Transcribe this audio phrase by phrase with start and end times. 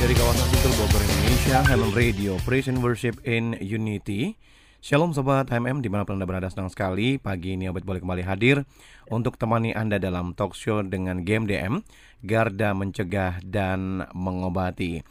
[0.00, 4.32] Dari kawasan Sentul Bogor, Indonesia, Helm Radio, Praise and Worship in Unity.
[4.80, 8.24] Shalom Sobat HMM, di mana pun Anda berada senang sekali Pagi ini Obet boleh kembali
[8.24, 8.64] hadir
[9.12, 11.84] Untuk temani Anda dalam talk show dengan GMDM
[12.24, 15.04] Garda Mencegah dan Mengobati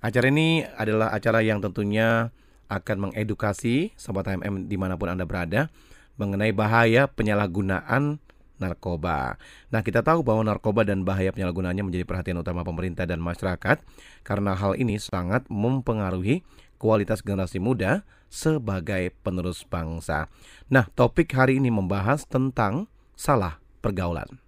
[0.00, 2.32] Acara ini adalah acara yang tentunya
[2.72, 5.68] akan mengedukasi Sobat HMM di mana pun Anda berada
[6.16, 8.24] Mengenai bahaya penyalahgunaan
[8.60, 9.40] narkoba.
[9.72, 13.80] Nah, kita tahu bahwa narkoba dan bahaya penyalahgunaannya menjadi perhatian utama pemerintah dan masyarakat
[14.22, 16.44] karena hal ini sangat mempengaruhi
[16.76, 20.30] kualitas generasi muda sebagai penerus bangsa.
[20.70, 22.86] Nah, topik hari ini membahas tentang
[23.18, 24.38] salah pergaulan.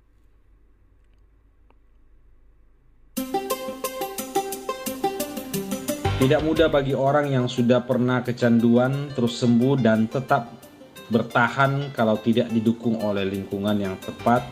[6.22, 10.61] Tidak mudah bagi orang yang sudah pernah kecanduan terus sembuh dan tetap
[11.08, 14.44] bertahan kalau tidak didukung oleh lingkungan yang tepat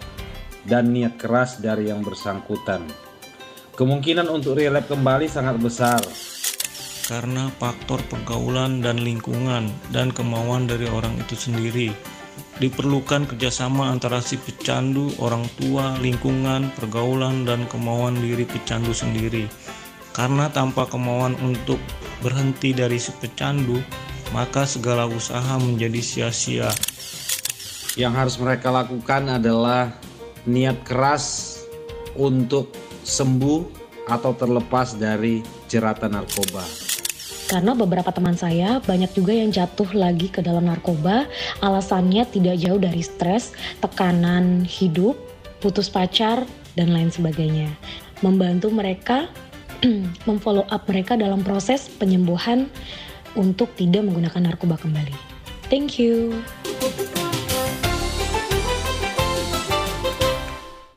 [0.66, 2.84] dan niat keras dari yang bersangkutan.
[3.76, 6.02] Kemungkinan untuk relap kembali sangat besar.
[7.08, 11.90] Karena faktor pergaulan dan lingkungan dan kemauan dari orang itu sendiri.
[12.60, 19.48] Diperlukan kerjasama antara si pecandu, orang tua, lingkungan, pergaulan, dan kemauan diri pecandu sendiri.
[20.12, 21.80] Karena tanpa kemauan untuk
[22.20, 23.80] berhenti dari si pecandu,
[24.30, 26.70] maka segala usaha menjadi sia-sia.
[27.98, 29.90] Yang harus mereka lakukan adalah
[30.46, 31.58] niat keras
[32.14, 32.70] untuk
[33.02, 33.66] sembuh
[34.06, 36.62] atau terlepas dari jeratan narkoba.
[37.50, 41.26] Karena beberapa teman saya banyak juga yang jatuh lagi ke dalam narkoba,
[41.58, 43.50] alasannya tidak jauh dari stres,
[43.82, 45.18] tekanan hidup,
[45.58, 46.46] putus pacar,
[46.78, 47.74] dan lain sebagainya.
[48.22, 49.26] Membantu mereka
[50.30, 52.70] memfollow up mereka dalam proses penyembuhan
[53.34, 55.14] untuk tidak menggunakan narkoba kembali.
[55.70, 56.34] Thank you.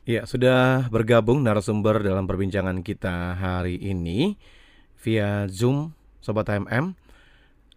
[0.04, 4.36] Ya, sudah bergabung narasumber dalam perbincangan kita hari ini
[5.00, 6.92] via Zoom Sobat HMM.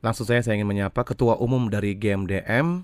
[0.03, 2.83] Langsung saya saya ingin menyapa Ketua Umum dari GMDM.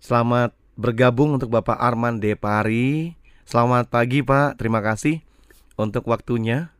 [0.00, 3.20] Selamat bergabung untuk Bapak Arman Depari.
[3.44, 5.20] Selamat pagi Pak, terima kasih
[5.76, 6.72] untuk waktunya.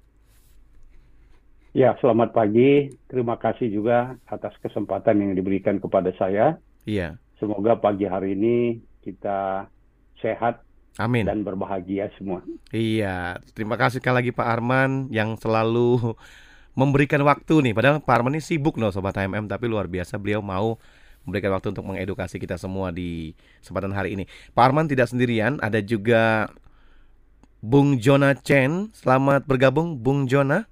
[1.73, 2.93] Ya, selamat pagi.
[3.09, 6.61] Terima kasih juga atas kesempatan yang diberikan kepada saya.
[6.85, 7.17] Iya.
[7.41, 9.73] Semoga pagi hari ini kita
[10.21, 10.61] sehat
[11.01, 11.25] Amin.
[11.25, 12.45] dan berbahagia semua.
[12.77, 16.13] Iya, terima kasih sekali lagi Pak Arman yang selalu
[16.79, 17.73] memberikan waktu nih.
[17.73, 20.77] Padahal Pak Arman ini sibuk loh Sobat HMM, tapi luar biasa beliau mau
[21.25, 23.33] memberikan waktu untuk mengedukasi kita semua di
[23.65, 24.29] kesempatan hari ini.
[24.53, 26.53] Pak Arman tidak sendirian, ada juga
[27.65, 28.93] Bung Jona Chen.
[28.93, 30.69] Selamat bergabung Bung Jona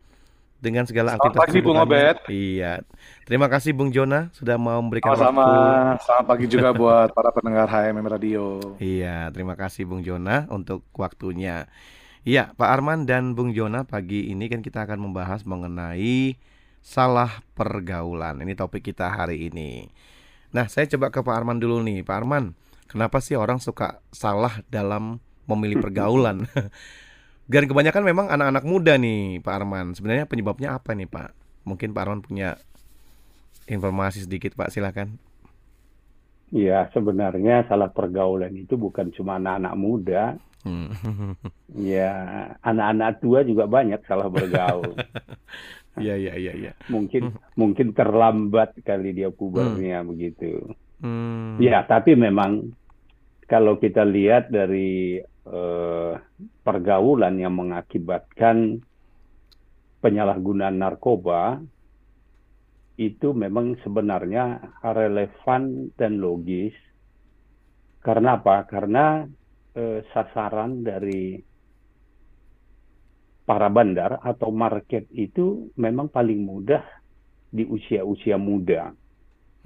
[0.60, 2.16] dengan segala aktivitas pagi Bung Obed.
[2.28, 2.84] Iya.
[3.24, 5.40] Terima kasih Bung Jona sudah mau memberikan Sama-sama.
[5.42, 6.04] waktu.
[6.04, 8.44] Selamat pagi juga buat para pendengar HMM Radio.
[8.76, 11.66] Iya, terima kasih Bung Jona untuk waktunya.
[12.20, 16.36] Iya, Pak Arman dan Bung Jona pagi ini kan kita akan membahas mengenai
[16.84, 18.44] salah pergaulan.
[18.44, 19.88] Ini topik kita hari ini.
[20.52, 22.04] Nah, saya coba ke Pak Arman dulu nih.
[22.04, 22.52] Pak Arman,
[22.84, 25.16] kenapa sih orang suka salah dalam
[25.48, 26.44] memilih pergaulan?
[27.50, 29.98] Dan kebanyakan memang anak-anak muda nih, Pak Arman.
[29.98, 31.34] Sebenarnya penyebabnya apa nih, Pak?
[31.66, 32.54] Mungkin Pak Arman punya
[33.66, 34.70] informasi sedikit, Pak.
[34.70, 35.18] Silakan.
[36.54, 40.22] Ya, sebenarnya salah pergaulan itu bukan cuma anak-anak muda.
[40.62, 40.94] Hmm.
[41.70, 42.10] Ya,
[42.66, 44.94] anak-anak tua juga banyak salah bergaul.
[45.98, 46.72] Iya, iya, iya, iya.
[46.86, 50.70] Mungkin mungkin terlambat kali dia pubernya begitu.
[51.02, 51.58] Hmm.
[51.58, 52.70] Ya, tapi memang
[53.50, 55.18] kalau kita lihat dari
[55.50, 56.12] eh,
[56.70, 58.78] pergaulan yang mengakibatkan
[59.98, 61.58] penyalahgunaan narkoba
[62.94, 66.78] itu memang sebenarnya relevan dan logis.
[67.98, 68.70] Karena apa?
[68.70, 69.26] Karena
[69.74, 71.42] eh, sasaran dari
[73.42, 76.86] para bandar atau market itu memang paling mudah
[77.50, 78.94] di usia-usia muda.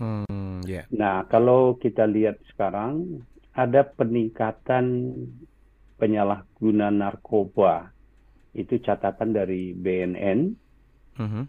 [0.01, 0.89] Hmm, ya.
[0.89, 3.21] Nah, kalau kita lihat sekarang
[3.53, 5.13] ada peningkatan
[5.99, 7.91] penyalahguna narkoba.
[8.55, 10.41] Itu catatan dari BNN.
[11.15, 11.45] Mhm.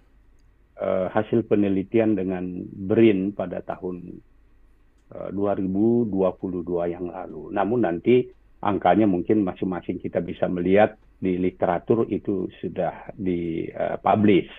[0.75, 4.19] eh, hasil penelitian dengan BRIN pada tahun
[5.15, 7.49] eh, 2022 yang lalu.
[7.55, 8.27] Namun nanti
[8.65, 14.51] angkanya mungkin masing-masing kita bisa melihat di literatur itu sudah dipublish.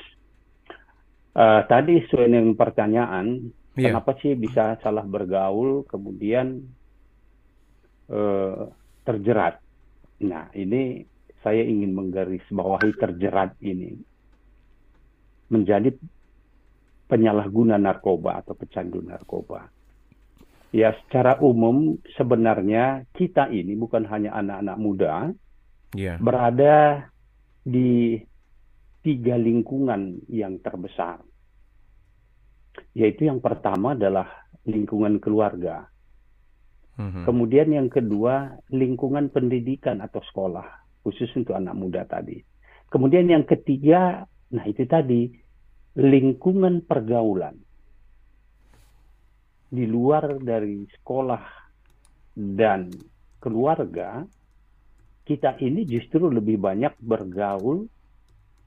[1.36, 3.92] Uh, uh, tadi sesuai dengan pertanyaan, yeah.
[3.92, 6.64] kenapa sih bisa salah bergaul kemudian
[8.08, 8.72] uh,
[9.04, 9.65] terjerat?
[10.24, 11.04] Nah, ini
[11.44, 13.94] saya ingin menggarisbawahi terjerat ini
[15.52, 15.94] menjadi
[17.06, 19.70] penyalahguna narkoba atau pecandu narkoba.
[20.74, 25.14] Ya, secara umum sebenarnya kita ini bukan hanya anak-anak muda,
[25.94, 26.18] yeah.
[26.18, 27.06] berada
[27.62, 28.18] di
[29.06, 31.22] tiga lingkungan yang terbesar.
[32.92, 34.26] Yaitu yang pertama adalah
[34.66, 35.86] lingkungan keluarga.
[36.96, 37.24] Mm-hmm.
[37.28, 40.64] Kemudian yang kedua lingkungan pendidikan atau sekolah,
[41.04, 42.40] khusus untuk anak muda tadi.
[42.88, 45.28] Kemudian yang ketiga, nah itu tadi
[45.96, 47.56] lingkungan pergaulan
[49.66, 51.44] di luar dari sekolah
[52.36, 52.88] dan
[53.42, 54.24] keluarga,
[55.26, 57.90] kita ini justru lebih banyak bergaul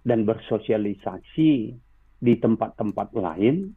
[0.04, 1.52] dan bersosialisasi
[2.20, 3.72] di tempat-tempat lain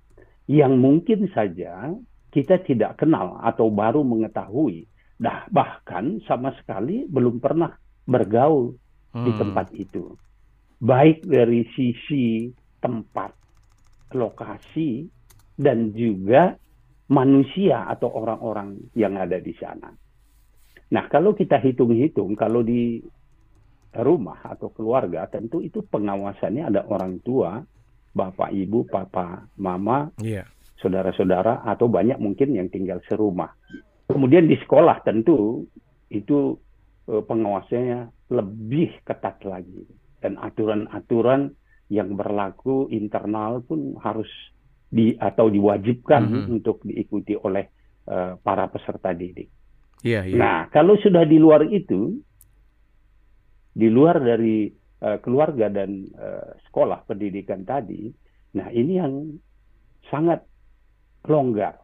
[0.50, 1.94] yang mungkin saja
[2.32, 4.88] kita tidak kenal atau baru mengetahui.
[5.20, 7.70] Nah, bahkan sama sekali belum pernah
[8.08, 8.75] bergaul
[9.12, 9.25] hmm.
[9.29, 10.17] di tempat itu.
[10.82, 12.50] Baik dari sisi
[12.82, 13.31] tempat
[14.17, 15.06] lokasi
[15.55, 16.56] dan juga
[17.12, 19.93] manusia atau orang-orang yang ada di sana.
[20.93, 23.00] Nah, kalau kita hitung-hitung, kalau di
[24.00, 27.61] rumah atau keluarga, tentu itu pengawasannya ada orang tua,
[28.17, 30.49] bapak, ibu, papa, mama, yeah.
[30.82, 33.55] Saudara-saudara, atau banyak mungkin yang tinggal serumah.
[34.11, 35.64] Kemudian di sekolah tentu
[36.12, 36.58] itu
[37.08, 39.87] eh, pengawasannya lebih ketat lagi.
[40.23, 41.50] Dan aturan-aturan
[41.90, 44.29] yang berlaku internal pun harus
[44.93, 46.55] di atau diwajibkan mm -hmm.
[46.61, 47.64] untuk diikuti oleh
[48.08, 49.49] uh, para peserta didik.
[50.05, 50.37] Yeah, yeah.
[50.37, 52.20] Nah, kalau sudah di luar itu,
[53.73, 54.69] di luar dari
[55.00, 58.12] uh, keluarga dan uh, sekolah pendidikan tadi,
[58.52, 59.14] nah ini yang
[60.12, 60.44] sangat
[61.26, 61.78] longgar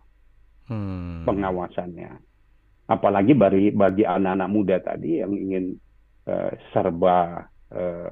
[0.70, 1.26] hmm.
[1.26, 2.11] pengawasannya.
[2.88, 5.76] Apalagi bagi bagi anak-anak muda tadi yang ingin
[6.25, 8.08] uh, serba uh,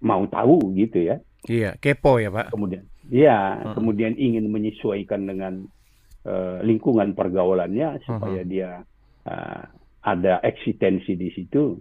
[0.00, 1.16] mau tahu gitu ya.
[1.44, 2.52] Iya, kepo ya Pak.
[2.52, 3.76] Kemudian, iya, hmm.
[3.76, 5.64] kemudian ingin menyesuaikan dengan
[6.24, 8.48] uh, lingkungan pergaulannya supaya hmm.
[8.48, 8.70] dia
[9.28, 9.62] uh,
[10.00, 11.76] ada eksistensi di situ,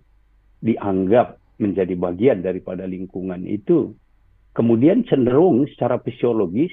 [0.59, 3.95] dianggap menjadi bagian daripada lingkungan itu.
[4.55, 6.71] Kemudian cenderung secara fisiologis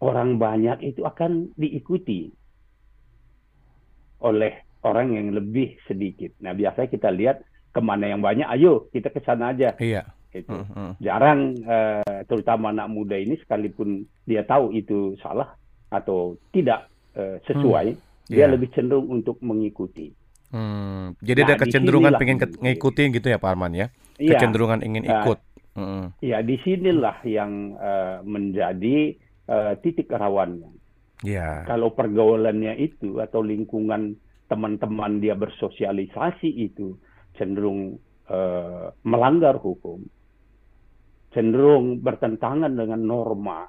[0.00, 2.32] orang banyak itu akan diikuti
[4.20, 4.52] oleh
[4.84, 6.32] orang yang lebih sedikit.
[6.40, 9.76] Nah biasanya kita lihat ke mana yang banyak, ayo kita ke sana aja.
[9.76, 10.92] Iya itu uh, uh.
[11.02, 15.58] jarang uh, terutama anak muda ini sekalipun dia tahu itu salah
[15.90, 16.86] atau tidak
[17.18, 18.30] uh, sesuai hmm.
[18.30, 18.50] dia yeah.
[18.50, 20.14] lebih cenderung untuk mengikuti
[20.54, 21.18] hmm.
[21.18, 23.86] jadi nah, ada kecenderungan pengen ke ngikutin gitu ya Pak Arman ya
[24.22, 24.38] yeah.
[24.38, 25.38] kecenderungan ingin nah, ikut
[25.74, 29.18] uh, ya di sinilah yang uh, menjadi
[29.50, 30.70] uh, titik rawannya
[31.26, 31.66] yeah.
[31.66, 34.14] kalau pergaulannya itu atau lingkungan
[34.46, 36.94] teman-teman dia bersosialisasi itu
[37.34, 37.98] cenderung
[38.30, 40.06] uh, melanggar hukum
[41.30, 43.66] cenderung bertentangan dengan norma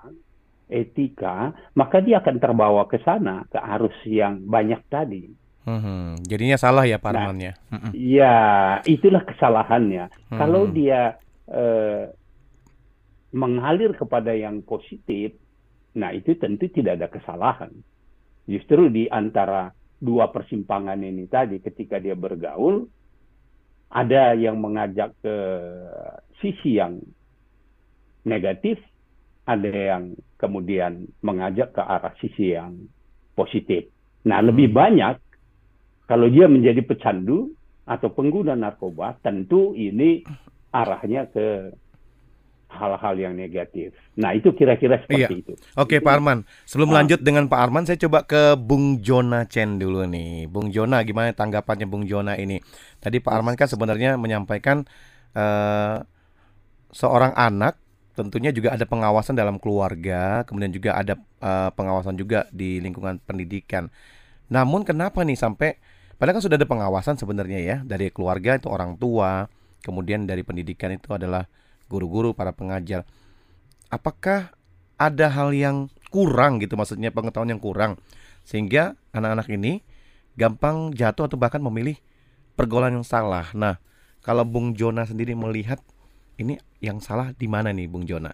[0.71, 5.27] etika, maka dia akan terbawa ke sana ke arus yang banyak tadi.
[5.61, 7.53] Hmm, jadinya salah ya Pak nah, ya?
[7.93, 8.37] Iya,
[8.89, 10.09] itulah kesalahannya.
[10.33, 10.39] Hmm.
[10.41, 12.09] Kalau dia eh,
[13.35, 15.37] mengalir kepada yang positif,
[15.97, 17.71] nah itu tentu tidak ada kesalahan.
[18.47, 19.69] Justru di antara
[20.01, 22.89] dua persimpangan ini tadi, ketika dia bergaul,
[23.91, 25.35] ada yang mengajak ke
[26.39, 27.03] sisi yang
[28.25, 28.79] negatif,
[29.45, 32.87] ada yang kemudian mengajak ke arah sisi yang
[33.35, 33.89] positif.
[34.25, 34.77] Nah, lebih hmm.
[34.77, 35.15] banyak
[36.05, 37.55] kalau dia menjadi pecandu
[37.87, 40.21] atau pengguna narkoba, tentu ini
[40.71, 41.71] arahnya ke
[42.71, 43.91] hal-hal yang negatif.
[44.15, 45.43] Nah, itu kira-kira seperti iya.
[45.43, 45.53] itu.
[45.75, 46.47] Oke, Pak Arman.
[46.63, 47.03] Sebelum ah.
[47.03, 50.47] lanjut dengan Pak Arman, saya coba ke Bung Jona Chen dulu nih.
[50.47, 52.63] Bung Jona, gimana tanggapannya Bung Jona ini?
[53.03, 54.87] Tadi Pak Arman kan sebenarnya menyampaikan
[55.35, 56.01] uh,
[56.91, 57.79] seorang anak
[58.11, 63.87] tentunya juga ada pengawasan dalam keluarga, kemudian juga ada uh, pengawasan juga di lingkungan pendidikan.
[64.51, 65.79] Namun kenapa nih sampai
[66.19, 69.47] padahal kan sudah ada pengawasan sebenarnya ya dari keluarga itu orang tua,
[69.81, 71.47] kemudian dari pendidikan itu adalah
[71.91, 73.03] guru-guru, para pengajar.
[73.91, 74.55] Apakah
[74.95, 77.99] ada hal yang kurang gitu maksudnya pengetahuan yang kurang
[78.47, 79.83] sehingga anak-anak ini
[80.35, 81.99] gampang jatuh atau bahkan memilih
[82.55, 83.51] pergaulan yang salah.
[83.51, 83.79] Nah,
[84.23, 85.79] kalau Bung Jona sendiri melihat
[86.39, 88.31] ini yang salah di mana nih Bung Jona?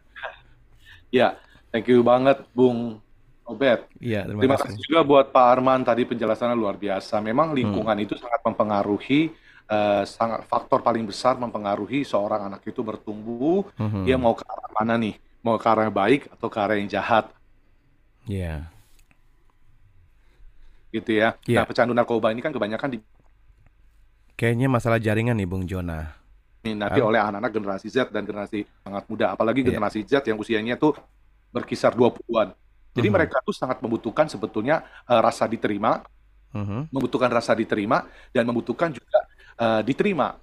[1.09, 1.39] Ya,
[1.71, 2.99] thank you banget Bung
[3.47, 3.87] Obet.
[4.03, 4.75] Iya, terima, terima kasih.
[4.75, 7.23] kasih juga buat Pak Arman tadi penjelasannya luar biasa.
[7.23, 8.03] Memang lingkungan hmm.
[8.03, 9.31] itu sangat mempengaruhi
[9.67, 13.67] uh, sangat faktor paling besar mempengaruhi seorang anak itu bertumbuh.
[13.77, 14.03] Mm-hmm.
[14.07, 15.15] Dia mau ke arah mana nih?
[15.43, 17.29] Mau ke arah yang baik atau ke arah yang jahat?
[18.27, 18.43] Iya.
[18.43, 18.59] Yeah.
[20.91, 21.29] Gitu ya.
[21.45, 21.63] Yeah.
[21.63, 22.99] Nah, pecandu narkoba ini kan kebanyakan di
[24.37, 26.13] Kayaknya masalah jaringan nih Bung Jona.
[26.61, 29.73] Nanti oleh anak-anak generasi Z dan generasi sangat muda, apalagi yeah.
[29.73, 30.93] generasi Z yang usianya tuh
[31.49, 32.53] berkisar 20-an.
[32.93, 33.17] Jadi uh-huh.
[33.17, 36.05] mereka tuh sangat membutuhkan sebetulnya uh, rasa diterima,
[36.53, 36.85] uh-huh.
[36.93, 39.25] membutuhkan rasa diterima dan membutuhkan juga
[39.59, 40.37] uh, diterima.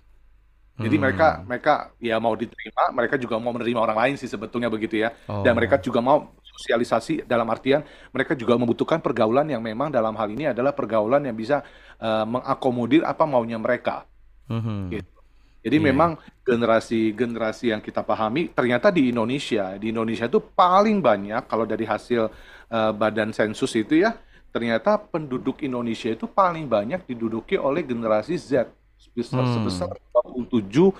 [0.74, 1.02] Jadi hmm.
[1.06, 5.14] mereka mereka ya mau diterima, mereka juga mau menerima orang lain sih sebetulnya begitu ya.
[5.30, 5.46] Oh.
[5.46, 10.30] Dan mereka juga mau sosialisasi dalam artian mereka juga membutuhkan pergaulan yang memang dalam hal
[10.30, 11.62] ini adalah pergaulan yang bisa
[12.02, 14.02] uh, mengakomodir apa maunya mereka.
[14.50, 14.90] Hmm.
[14.90, 15.14] Gitu.
[15.64, 15.86] Jadi yeah.
[15.94, 16.10] memang
[16.44, 22.28] generasi-generasi yang kita pahami ternyata di Indonesia, di Indonesia itu paling banyak kalau dari hasil
[22.68, 24.12] uh, badan sensus itu ya,
[24.52, 28.68] ternyata penduduk Indonesia itu paling banyak diduduki oleh generasi Z
[29.04, 29.54] sebesar hmm.
[29.60, 29.90] sebesar
[30.24, 30.96] 27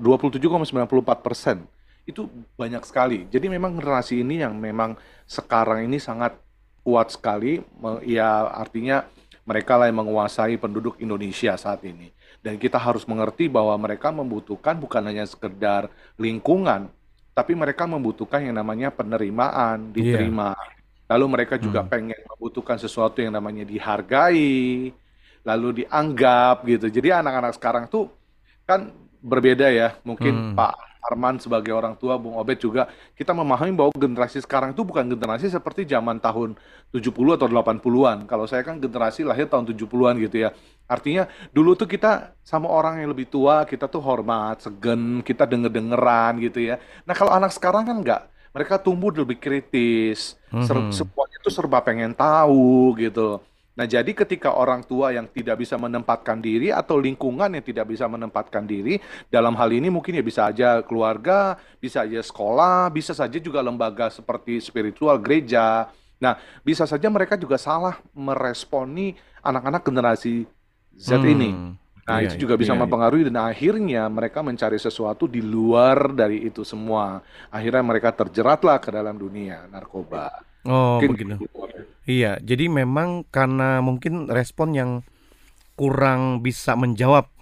[0.00, 1.68] 27,94 persen
[2.04, 3.24] itu banyak sekali.
[3.32, 6.36] Jadi memang generasi ini yang memang sekarang ini sangat
[6.84, 7.64] kuat sekali,
[8.04, 9.08] ya artinya
[9.48, 12.12] mereka lah yang menguasai penduduk Indonesia saat ini.
[12.44, 15.88] Dan kita harus mengerti bahwa mereka membutuhkan bukan hanya sekedar
[16.20, 16.92] lingkungan,
[17.32, 19.96] tapi mereka membutuhkan yang namanya penerimaan, iya.
[19.96, 20.52] diterima.
[20.52, 20.72] Yeah.
[21.16, 21.88] Lalu mereka juga hmm.
[21.88, 24.92] pengen membutuhkan sesuatu yang namanya dihargai,
[25.44, 26.88] lalu dianggap gitu.
[26.88, 28.08] Jadi anak-anak sekarang tuh
[28.64, 29.96] kan berbeda ya.
[30.02, 30.56] Mungkin hmm.
[30.56, 35.04] Pak Arman sebagai orang tua, Bung Obed juga, kita memahami bahwa generasi sekarang itu bukan
[35.04, 36.56] generasi seperti zaman tahun
[36.96, 38.24] 70 atau 80-an.
[38.24, 40.56] Kalau saya kan generasi lahir tahun 70-an gitu ya.
[40.88, 46.40] Artinya dulu tuh kita sama orang yang lebih tua, kita tuh hormat, segen, kita denger-dengeran
[46.40, 46.80] gitu ya.
[47.04, 48.22] Nah kalau anak sekarang kan enggak.
[48.54, 50.94] Mereka tumbuh lebih kritis, mm -hmm.
[50.94, 53.42] semuanya tuh serba pengen tahu gitu.
[53.74, 58.06] Nah, jadi ketika orang tua yang tidak bisa menempatkan diri atau lingkungan yang tidak bisa
[58.06, 63.34] menempatkan diri, dalam hal ini mungkin ya bisa aja keluarga, bisa aja sekolah, bisa saja
[63.42, 65.90] juga lembaga seperti spiritual gereja.
[66.22, 70.46] Nah, bisa saja mereka juga salah meresponi anak-anak generasi
[70.94, 71.34] Z hmm.
[71.34, 71.50] ini.
[72.04, 72.82] Nah, iya, itu juga bisa iya, iya.
[72.84, 77.24] mempengaruhi dan akhirnya mereka mencari sesuatu di luar dari itu semua.
[77.50, 80.53] Akhirnya mereka terjeratlah ke dalam dunia narkoba.
[80.64, 81.34] Oh, mungkin begitu.
[81.44, 81.82] Gitu.
[82.04, 84.90] Iya, jadi memang karena mungkin respon yang
[85.74, 87.32] kurang bisa menjawab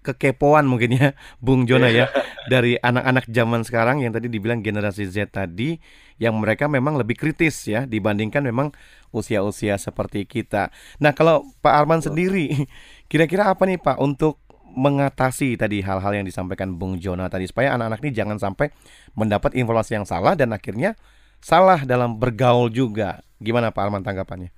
[0.00, 1.08] kekepoan mungkin ya
[1.44, 2.08] Bung Jona ya
[2.48, 5.76] dari anak-anak zaman sekarang yang tadi dibilang generasi Z tadi
[6.16, 8.72] yang mereka memang lebih kritis ya dibandingkan memang
[9.12, 10.72] usia-usia seperti kita.
[11.00, 12.68] Nah, kalau Pak Arman sendiri
[13.10, 18.00] kira-kira apa nih Pak untuk mengatasi tadi hal-hal yang disampaikan Bung Jona tadi supaya anak-anak
[18.06, 18.70] ini jangan sampai
[19.18, 20.94] mendapat informasi yang salah dan akhirnya
[21.40, 23.24] salah dalam bergaul juga.
[23.40, 24.52] Gimana Pak Arman tanggapannya?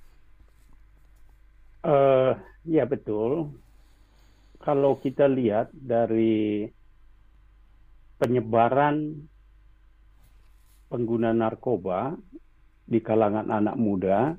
[1.83, 2.35] Uh,
[2.67, 3.51] ya betul.
[4.63, 6.67] Kalau kita lihat dari
[8.15, 9.27] penyebaran
[10.87, 12.15] pengguna narkoba
[12.87, 14.37] di kalangan anak muda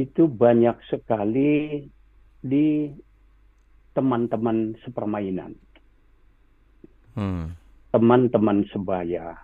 [0.00, 1.84] itu banyak sekali
[2.40, 2.92] di
[3.94, 5.54] teman-teman sepermainan,
[7.14, 7.54] hmm.
[7.94, 9.38] teman-teman sebaya,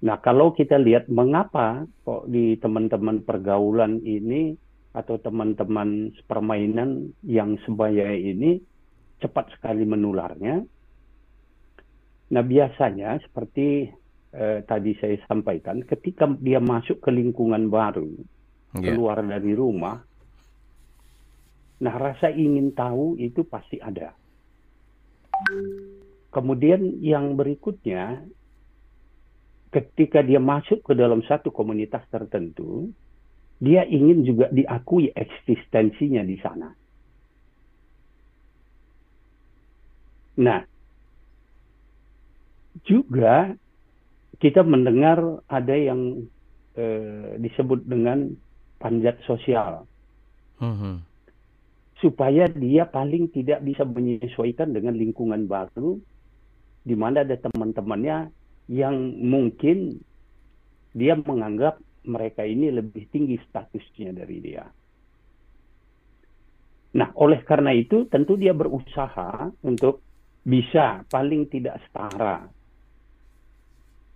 [0.00, 4.56] Nah, kalau kita lihat mengapa kok di teman-teman pergaulan ini
[4.96, 8.58] atau teman-teman permainan yang sebaya ini
[9.20, 10.64] cepat sekali menularnya.
[12.32, 13.92] Nah, biasanya seperti
[14.32, 18.08] eh, tadi saya sampaikan, ketika dia masuk ke lingkungan baru,
[18.78, 18.94] yeah.
[18.94, 20.00] keluar dari rumah,
[21.80, 24.14] nah rasa ingin tahu itu pasti ada.
[26.30, 28.22] Kemudian yang berikutnya
[29.70, 32.90] ketika dia masuk ke dalam satu komunitas tertentu,
[33.62, 36.68] dia ingin juga diakui eksistensinya di sana.
[40.40, 40.60] Nah,
[42.88, 43.52] juga
[44.40, 46.24] kita mendengar ada yang
[46.74, 48.32] eh, disebut dengan
[48.80, 49.84] panjat sosial.
[50.64, 50.94] Mm-hmm.
[52.00, 56.00] Supaya dia paling tidak bisa menyesuaikan dengan lingkungan baru,
[56.80, 58.32] di mana ada teman-temannya
[58.70, 59.98] yang mungkin
[60.94, 64.64] dia menganggap mereka ini lebih tinggi statusnya dari dia.
[66.90, 70.02] Nah, oleh karena itu tentu dia berusaha untuk
[70.46, 72.46] bisa paling tidak setara.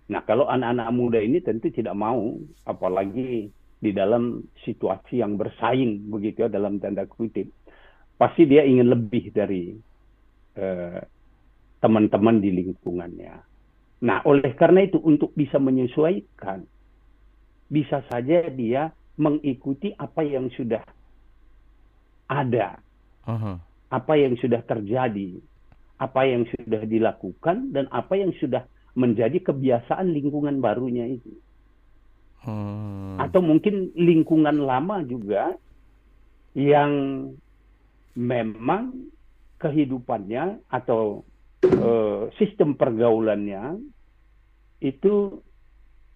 [0.05, 2.35] Nah, kalau anak-anak muda ini tentu tidak mau,
[2.67, 3.47] apalagi
[3.79, 7.47] di dalam situasi yang bersaing begitu ya dalam tanda kutip,
[8.15, 9.71] pasti dia ingin lebih dari
[10.59, 11.01] eh,
[11.79, 13.54] teman-teman di lingkungannya.
[14.03, 16.67] Nah, oleh karena itu untuk bisa menyesuaikan,
[17.71, 20.83] bisa saja dia mengikuti apa yang sudah
[22.27, 22.79] ada.
[23.25, 23.57] Uh-huh.
[23.89, 25.41] apa yang sudah terjadi,
[25.97, 28.61] apa yang sudah dilakukan, dan apa yang sudah
[28.93, 31.33] menjadi kebiasaan lingkungan barunya itu.
[32.45, 33.17] Hmm.
[33.17, 35.57] Atau mungkin lingkungan lama juga
[36.53, 36.91] yang
[38.13, 39.09] memang
[39.57, 41.25] kehidupannya atau
[41.73, 43.81] uh, sistem pergaulannya
[44.83, 45.41] itu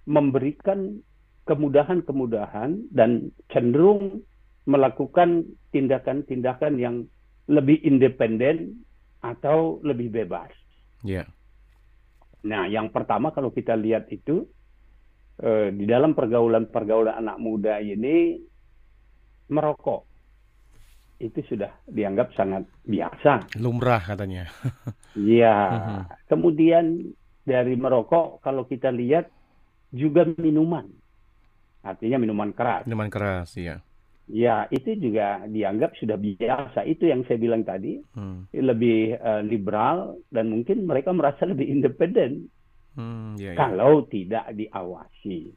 [0.10, 1.02] memberikan
[1.50, 4.22] kemudahan-kemudahan dan cenderung
[4.70, 6.96] melakukan tindakan-tindakan yang
[7.50, 8.86] lebih independen
[9.26, 10.54] atau lebih bebas.
[11.02, 11.26] Yeah.
[12.46, 14.46] Nah, yang pertama kalau kita lihat itu
[15.42, 18.38] eh, di dalam pergaulan-pergaulan anak muda ini
[19.50, 20.09] merokok
[21.20, 23.60] itu sudah dianggap sangat biasa.
[23.60, 24.48] Lumrah katanya.
[25.20, 25.58] Iya.
[25.58, 26.02] uh-huh.
[26.30, 27.12] Kemudian
[27.42, 29.28] dari merokok kalau kita lihat
[29.90, 30.86] juga minuman.
[31.82, 32.86] Artinya minuman keras.
[32.86, 33.82] Minuman keras, iya.
[34.30, 36.86] Ya, itu juga dianggap sudah biasa.
[36.86, 38.54] Itu yang saya bilang tadi, hmm.
[38.54, 42.46] lebih uh, liberal dan mungkin mereka merasa lebih independen
[42.94, 43.58] hmm, ya, ya.
[43.58, 45.50] kalau tidak diawasi.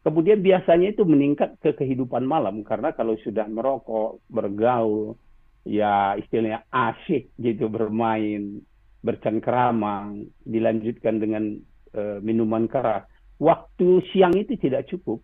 [0.00, 5.20] Kemudian biasanya itu meningkat ke kehidupan malam karena kalau sudah merokok, bergaul,
[5.68, 8.64] ya istilahnya asik gitu bermain,
[9.04, 10.16] bercengkrama,
[10.48, 11.60] dilanjutkan dengan
[11.92, 13.04] uh, minuman keras.
[13.36, 15.20] Waktu siang itu tidak cukup.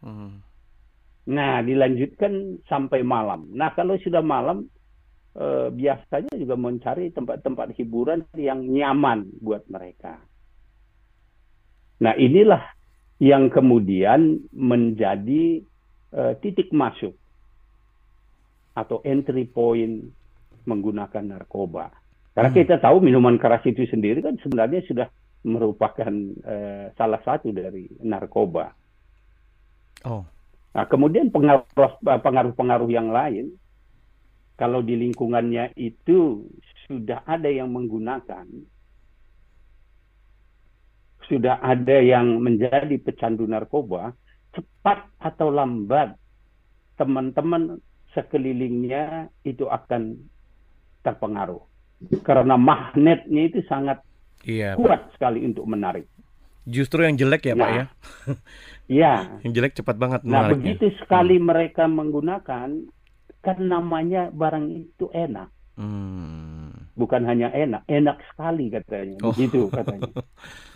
[0.00, 0.46] Hmm
[1.26, 3.50] Nah, dilanjutkan sampai malam.
[3.50, 4.70] Nah, kalau sudah malam,
[5.34, 10.22] eh, biasanya juga mencari tempat-tempat hiburan yang nyaman buat mereka.
[11.98, 12.62] Nah, inilah
[13.22, 15.64] yang kemudian menjadi
[16.12, 17.16] eh, titik masuk
[18.76, 20.04] atau entry point
[20.68, 21.94] menggunakan narkoba.
[22.36, 22.58] Karena hmm.
[22.60, 25.08] kita tahu minuman keras itu sendiri kan sebenarnya sudah
[25.46, 26.12] merupakan
[26.44, 28.74] eh, salah satu dari narkoba.
[30.04, 30.26] Oh.
[30.76, 33.56] Nah, kemudian pengaruh-pengaruh yang lain,
[34.60, 36.44] kalau di lingkungannya itu
[36.84, 38.44] sudah ada yang menggunakan,
[41.26, 44.14] sudah ada yang menjadi pecandu narkoba,
[44.54, 46.14] cepat atau lambat
[46.96, 47.82] teman-teman
[48.16, 50.16] sekelilingnya itu akan
[51.04, 51.60] terpengaruh.
[52.24, 54.00] Karena magnetnya itu sangat
[54.44, 56.08] iya, kuat sekali untuk menarik.
[56.66, 57.84] Justru yang jelek ya nah, Pak ya?
[58.90, 59.14] Iya.
[59.46, 61.46] yang jelek cepat banget Nah begitu sekali hmm.
[61.46, 62.68] mereka menggunakan,
[63.44, 65.48] kan namanya barang itu enak.
[65.78, 66.90] Hmm.
[66.96, 69.20] Bukan hanya enak, enak sekali katanya.
[69.22, 69.30] Oh.
[69.30, 70.10] Begitu katanya.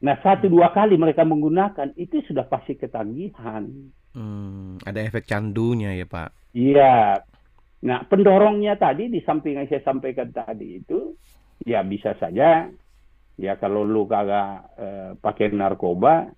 [0.00, 3.68] Nah satu dua kali mereka menggunakan itu sudah pasti ketagihan.
[4.16, 6.56] Hmm, ada efek candunya ya Pak?
[6.56, 7.20] Iya.
[7.84, 11.14] Nah pendorongnya tadi di samping yang saya sampaikan tadi itu
[11.64, 12.68] ya bisa saja
[13.40, 16.28] ya kalau lu kagak eh, pakai narkoba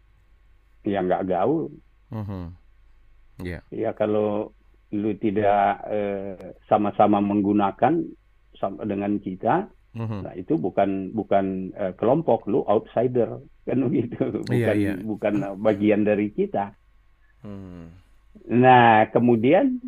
[0.87, 1.71] ya nggak gaul
[2.15, 2.45] mm-hmm.
[3.43, 3.63] yeah.
[3.75, 4.55] ya kalau
[4.95, 8.03] lu tidak eh, sama-sama menggunakan
[8.55, 9.67] sama dengan kita
[9.99, 10.21] mm-hmm.
[10.23, 14.97] nah itu bukan bukan eh, kelompok lu outsider kan begitu bukan yeah, yeah.
[14.99, 16.75] bukan bagian dari kita
[17.47, 17.87] mm.
[18.51, 19.79] nah kemudian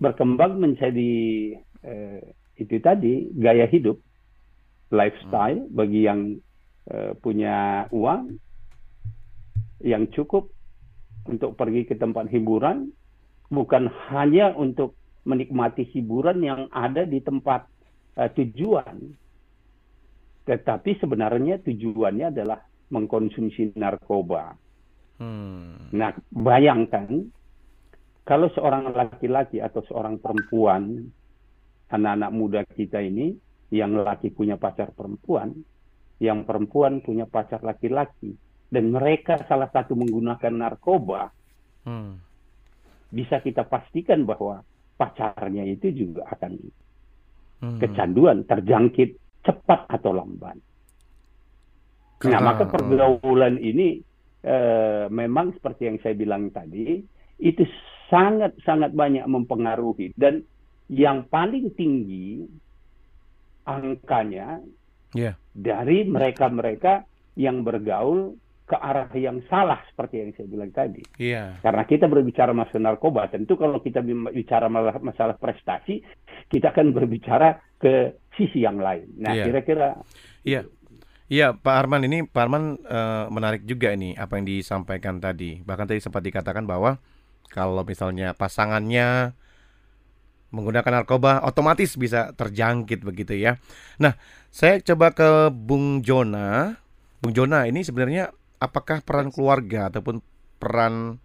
[0.00, 1.12] berkembang menjadi
[1.84, 2.20] eh,
[2.60, 3.96] itu tadi gaya hidup
[4.92, 5.72] lifestyle hmm.
[5.72, 6.36] bagi yang
[6.92, 8.36] uh, punya uang
[9.80, 10.52] yang cukup
[11.24, 12.92] untuk pergi ke tempat hiburan
[13.48, 17.64] bukan hanya untuk menikmati hiburan yang ada di tempat
[18.20, 19.16] uh, tujuan
[20.44, 24.56] tetapi sebenarnya tujuannya adalah mengkonsumsi narkoba.
[25.20, 25.92] Hmm.
[25.92, 27.28] Nah, bayangkan
[28.24, 31.12] kalau seorang laki-laki atau seorang perempuan,
[31.90, 33.34] anak-anak muda kita ini
[33.70, 35.54] yang laki punya pacar perempuan,
[36.22, 38.34] yang perempuan punya pacar laki-laki,
[38.70, 41.30] dan mereka salah satu menggunakan narkoba,
[41.84, 42.12] hmm.
[43.12, 44.62] bisa kita pastikan bahwa
[44.96, 46.52] pacarnya itu juga akan
[47.60, 47.78] hmm.
[47.82, 50.56] kecanduan, terjangkit cepat atau lambat.
[52.20, 53.96] Nah, maka pergaulan ini
[54.44, 57.00] eh, memang seperti yang saya bilang tadi,
[57.40, 57.64] itu
[58.12, 60.44] sangat-sangat banyak mempengaruhi dan
[60.90, 62.44] yang paling tinggi
[63.64, 64.58] angkanya
[65.14, 65.38] yeah.
[65.54, 67.06] dari mereka-mereka
[67.38, 68.34] yang bergaul
[68.70, 71.02] ke arah yang salah seperti yang saya bilang tadi.
[71.18, 71.58] Yeah.
[71.58, 74.70] Karena kita berbicara masalah narkoba, tentu kalau kita bicara
[75.02, 76.06] masalah prestasi,
[76.46, 79.10] kita akan berbicara ke sisi yang lain.
[79.18, 79.50] Nah, iya.
[79.50, 79.98] kira-kira.
[80.46, 80.70] Iya.
[81.30, 85.62] Iya, Pak Arman ini Pak Arman uh, menarik juga ini apa yang disampaikan tadi.
[85.62, 86.98] Bahkan tadi sempat dikatakan bahwa
[87.50, 89.38] kalau misalnya pasangannya
[90.50, 93.62] menggunakan narkoba otomatis bisa terjangkit begitu ya.
[94.02, 94.18] Nah,
[94.50, 96.74] saya coba ke Bung Jona.
[97.22, 100.20] Bung Jona ini sebenarnya apakah peran keluarga ataupun
[100.60, 101.16] peran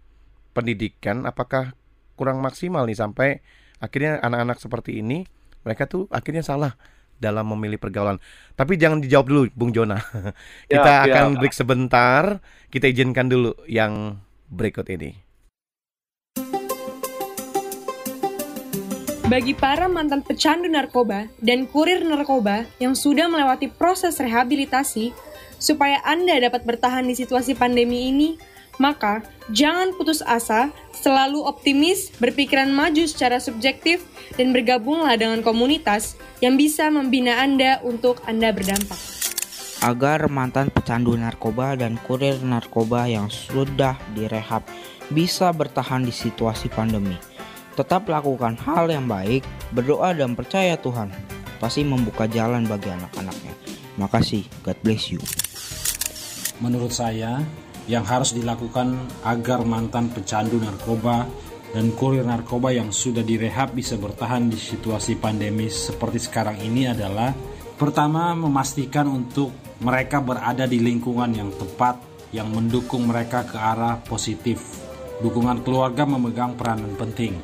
[0.56, 1.76] pendidikan apakah
[2.16, 3.44] kurang maksimal nih sampai
[3.76, 5.28] akhirnya anak-anak seperti ini
[5.60, 6.72] mereka tuh akhirnya salah
[7.16, 8.20] dalam memilih pergaulan.
[8.52, 9.96] Tapi jangan dijawab dulu, Bung Jona.
[10.72, 11.38] kita ya, akan ya.
[11.40, 12.44] break sebentar.
[12.68, 14.20] Kita izinkan dulu yang
[14.52, 15.16] berikut ini.
[19.26, 25.10] Bagi para mantan pecandu narkoba dan kurir narkoba yang sudah melewati proses rehabilitasi,
[25.58, 28.28] supaya Anda dapat bertahan di situasi pandemi ini,
[28.76, 34.04] maka jangan putus asa, selalu optimis, berpikiran maju secara subjektif,
[34.36, 38.98] dan bergabunglah dengan komunitas yang bisa membina Anda untuk Anda berdampak.
[39.84, 44.64] Agar mantan pecandu narkoba dan kurir narkoba yang sudah direhab
[45.12, 47.14] bisa bertahan di situasi pandemi
[47.76, 49.44] Tetap lakukan hal yang baik,
[49.76, 51.12] berdoa dan percaya Tuhan
[51.60, 53.52] pasti membuka jalan bagi anak-anaknya.
[54.00, 55.20] Makasih, God bless you.
[56.64, 57.44] Menurut saya,
[57.86, 61.26] yang harus dilakukan agar mantan pecandu narkoba
[61.70, 67.30] dan kurir narkoba yang sudah direhab bisa bertahan di situasi pandemi seperti sekarang ini adalah
[67.78, 72.00] pertama memastikan untuk mereka berada di lingkungan yang tepat
[72.34, 74.82] yang mendukung mereka ke arah positif.
[75.22, 77.38] Dukungan keluarga memegang peranan penting.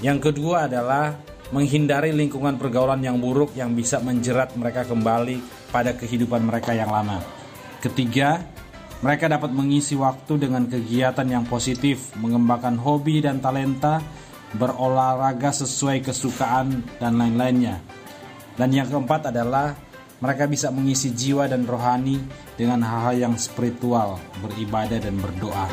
[0.00, 1.18] Yang kedua adalah
[1.52, 7.41] menghindari lingkungan pergaulan yang buruk yang bisa menjerat mereka kembali pada kehidupan mereka yang lama.
[7.82, 8.38] Ketiga,
[9.02, 13.98] mereka dapat mengisi waktu dengan kegiatan yang positif, mengembangkan hobi dan talenta,
[14.54, 17.82] berolahraga sesuai kesukaan, dan lain-lainnya.
[18.54, 19.74] Dan yang keempat adalah
[20.22, 22.22] mereka bisa mengisi jiwa dan rohani
[22.54, 25.66] dengan hal-hal yang spiritual, beribadah, dan berdoa.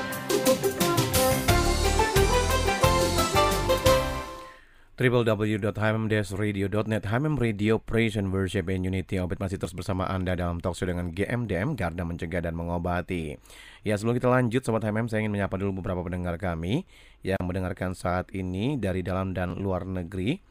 [5.00, 9.16] www.hmmdsradio.net HMM Radio Praise and Worship in Unity.
[9.24, 13.40] Obit masih terus bersama Anda dalam talkshow dengan GMDM Garda Mencegah dan Mengobati.
[13.88, 16.84] Ya sebelum kita lanjut Sobat HMM saya ingin menyapa dulu beberapa pendengar kami
[17.24, 20.44] Yang mendengarkan saat ini dari dalam dan luar negeri.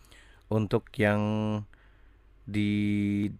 [0.48, 1.20] Untuk yang
[2.48, 2.72] di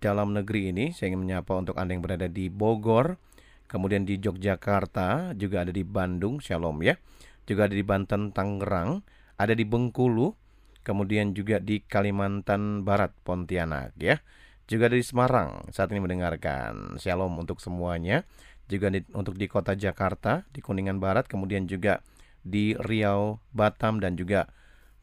[0.05, 3.17] dalam negeri ini Saya ingin menyapa untuk Anda yang berada di Bogor
[3.65, 7.01] Kemudian di Yogyakarta Juga ada di Bandung Shalom ya
[7.49, 9.01] Juga ada di Banten Tangerang
[9.41, 10.48] Ada di Bengkulu
[10.89, 14.25] kemudian juga di Kalimantan Barat Pontianak ya.
[14.65, 16.97] Juga di Semarang saat ini mendengarkan.
[16.97, 18.25] Shalom untuk semuanya.
[18.69, 22.01] Juga di, untuk di kota Jakarta, di Kuningan Barat, kemudian juga
[22.41, 24.49] di Riau, Batam dan juga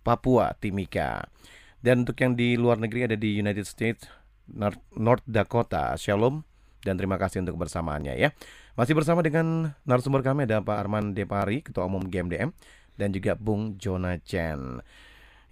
[0.02, 1.30] Papua Timika.
[1.82, 4.10] Dan untuk yang di luar negeri ada di United States,
[4.93, 5.93] North Dakota.
[5.98, 6.45] Shalom
[6.86, 8.30] dan terima kasih untuk bersamaannya ya.
[8.78, 12.54] Masih bersama dengan narasumber kami ada Pak Arman Depari, Ketua Umum GMDM
[13.02, 14.82] dan juga Bung Jonah Chen.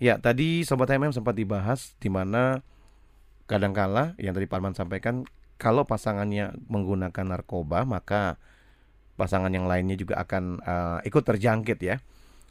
[0.04, 2.60] Ya, tadi Sobat MM sempat dibahas di mana
[3.48, 5.24] kadangkala yang tadi Parman sampaikan
[5.56, 8.36] kalau pasangannya menggunakan narkoba maka
[9.16, 12.04] pasangan yang lainnya juga akan uh, ikut terjangkit ya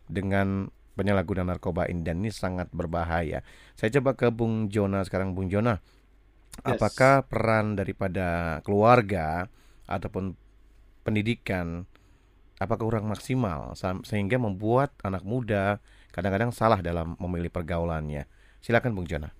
[0.09, 3.45] dengan penyalahgunaan narkoba ini dan ini sangat berbahaya.
[3.77, 5.77] Saya coba ke Bung Jona sekarang Bung Jona.
[5.77, 6.81] Yes.
[6.81, 9.45] Apakah peran daripada keluarga
[9.85, 10.41] ataupun
[11.05, 11.85] pendidikan
[12.57, 13.77] apakah kurang maksimal
[14.09, 18.29] sehingga membuat anak muda kadang-kadang salah dalam memilih pergaulannya.
[18.63, 19.33] Silakan Bung Jona.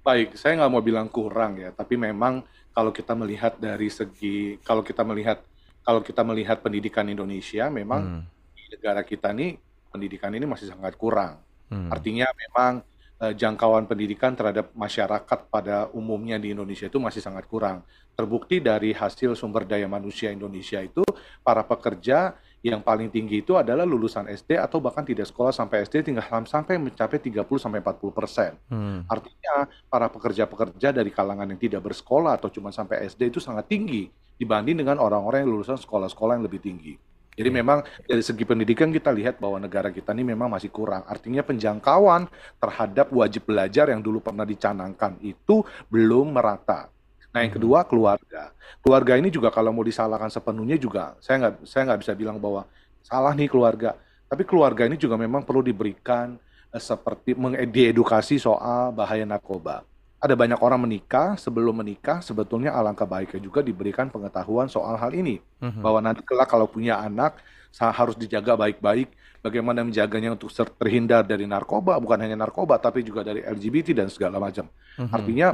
[0.00, 4.80] Baik, saya nggak mau bilang kurang ya, tapi memang kalau kita melihat dari segi kalau
[4.80, 5.42] kita melihat
[5.82, 8.24] kalau kita melihat pendidikan Indonesia, memang hmm.
[8.54, 9.58] di negara kita nih
[9.90, 11.40] pendidikan ini masih sangat kurang.
[11.72, 11.90] Hmm.
[11.90, 12.84] Artinya memang
[13.20, 17.84] uh, jangkauan pendidikan terhadap masyarakat pada umumnya di Indonesia itu masih sangat kurang.
[18.16, 21.04] Terbukti dari hasil sumber daya manusia Indonesia itu
[21.44, 26.12] para pekerja yang paling tinggi itu adalah lulusan SD atau bahkan tidak sekolah sampai SD
[26.12, 28.52] tinggal sampai mencapai 30 sampai 40 persen.
[28.68, 29.08] Hmm.
[29.08, 34.12] Artinya para pekerja-pekerja dari kalangan yang tidak bersekolah atau cuma sampai SD itu sangat tinggi
[34.36, 37.00] dibanding dengan orang-orang yang lulusan sekolah-sekolah yang lebih tinggi.
[37.34, 37.58] Jadi hmm.
[37.62, 41.06] memang dari segi pendidikan kita lihat bahwa negara kita ini memang masih kurang.
[41.06, 42.26] Artinya penjangkauan
[42.58, 46.90] terhadap wajib belajar yang dulu pernah dicanangkan itu belum merata.
[47.30, 47.58] Nah yang hmm.
[47.62, 48.50] kedua keluarga.
[48.82, 52.66] Keluarga ini juga kalau mau disalahkan sepenuhnya juga saya nggak saya nggak bisa bilang bahwa
[53.02, 53.94] salah nih keluarga.
[54.30, 56.38] Tapi keluarga ini juga memang perlu diberikan
[56.70, 59.89] eh, seperti mengedukasi soal bahaya narkoba.
[60.20, 65.40] Ada banyak orang menikah sebelum menikah sebetulnya alangkah baiknya juga diberikan pengetahuan soal hal ini
[65.64, 67.40] hmm bahwa nanti kelak kalau punya anak
[67.78, 73.40] harus dijaga baik-baik bagaimana menjaganya untuk terhindar dari narkoba bukan hanya narkoba tapi juga dari
[73.40, 74.68] LGBT dan segala macam.
[75.00, 75.48] hmm Artinya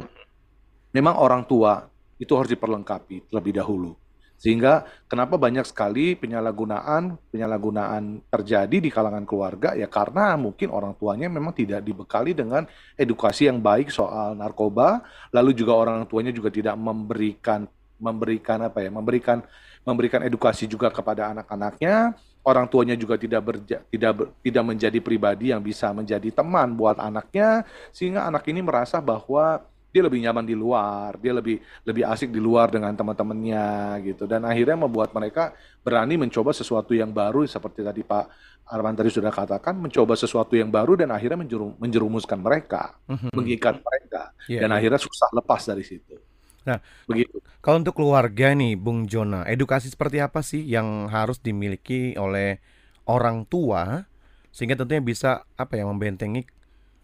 [0.91, 3.95] memang orang tua itu harus diperlengkapi terlebih dahulu.
[4.37, 9.73] Sehingga kenapa banyak sekali penyalahgunaan penyalahgunaan terjadi di kalangan keluarga?
[9.73, 15.01] Ya karena mungkin orang tuanya memang tidak dibekali dengan edukasi yang baik soal narkoba,
[15.33, 17.65] lalu juga orang tuanya juga tidak memberikan
[17.97, 19.41] memberikan apa ya, memberikan
[19.81, 22.13] memberikan edukasi juga kepada anak-anaknya.
[22.47, 27.67] orang tuanya juga tidak berja, tidak tidak menjadi pribadi yang bisa menjadi teman buat anaknya.
[27.91, 32.41] Sehingga anak ini merasa bahwa dia lebih nyaman di luar, dia lebih lebih asik di
[32.43, 38.03] luar dengan teman-temannya gitu dan akhirnya membuat mereka berani mencoba sesuatu yang baru seperti tadi
[38.03, 38.25] Pak
[38.67, 43.31] Arman tadi sudah katakan mencoba sesuatu yang baru dan akhirnya menjerum, menjerumuskan mereka, mm-hmm.
[43.31, 44.77] mengikat mereka yeah, dan yeah.
[44.77, 46.19] akhirnya susah lepas dari situ.
[46.67, 47.39] Nah, begitu.
[47.63, 52.59] Kalau untuk keluarga nih, Bung Jona, edukasi seperti apa sih yang harus dimiliki oleh
[53.07, 54.03] orang tua
[54.51, 56.43] sehingga tentunya bisa apa ya membentengi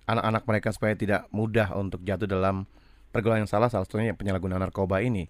[0.07, 2.67] anak-anak mereka supaya tidak mudah untuk jatuh dalam
[3.13, 5.29] pergaulan yang salah, salah satunya penyalahgunaan narkoba ini.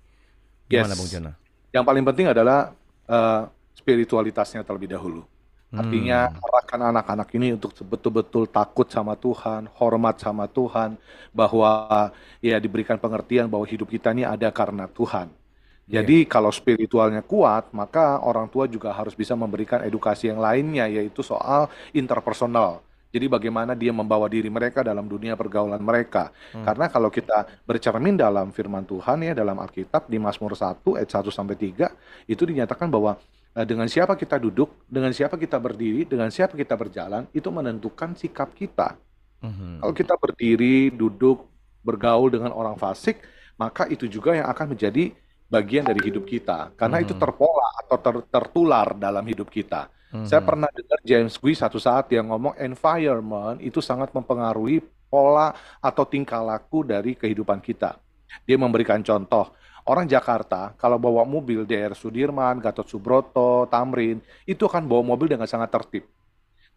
[0.71, 0.99] Gimana, yes.
[0.99, 1.31] Bung Jona?
[1.73, 2.71] Yang paling penting adalah
[3.09, 5.27] uh, spiritualitasnya terlebih dahulu.
[5.73, 6.37] Artinya hmm.
[6.37, 11.01] arahkan anak-anak ini untuk betul-betul takut sama Tuhan, hormat sama Tuhan,
[11.33, 12.13] bahwa
[12.45, 15.33] ya diberikan pengertian bahwa hidup kita ini ada karena Tuhan.
[15.89, 15.99] Iya.
[16.05, 16.29] Jadi yeah.
[16.29, 21.65] kalau spiritualnya kuat, maka orang tua juga harus bisa memberikan edukasi yang lainnya, yaitu soal
[21.89, 22.85] interpersonal.
[23.13, 26.33] Jadi bagaimana dia membawa diri mereka dalam dunia pergaulan mereka.
[26.49, 26.65] Hmm.
[26.65, 31.29] Karena kalau kita bercermin dalam firman Tuhan ya dalam Alkitab di Mazmur 1 ayat 1
[31.29, 31.93] sampai 3
[32.25, 33.21] itu dinyatakan bahwa
[33.53, 38.17] Nah, dengan siapa kita duduk, dengan siapa kita berdiri, dengan siapa kita berjalan, itu menentukan
[38.17, 38.97] sikap kita.
[39.45, 39.73] Mm-hmm.
[39.85, 41.45] Kalau kita berdiri, duduk,
[41.85, 43.21] bergaul dengan orang fasik,
[43.53, 45.13] maka itu juga yang akan menjadi
[45.53, 46.73] bagian dari hidup kita.
[46.73, 47.13] Karena mm-hmm.
[47.13, 49.85] itu terpola atau ter, tertular dalam hidup kita.
[50.13, 50.29] Mm-hmm.
[50.29, 56.05] Saya pernah dengar James Gui satu saat yang ngomong environment itu sangat mempengaruhi pola atau
[56.05, 57.97] tingkah laku dari kehidupan kita.
[58.45, 64.87] Dia memberikan contoh, Orang Jakarta kalau bawa mobil daerah Sudirman, Gatot Subroto, Tamrin, itu akan
[64.87, 66.07] bawa mobil dengan sangat tertib.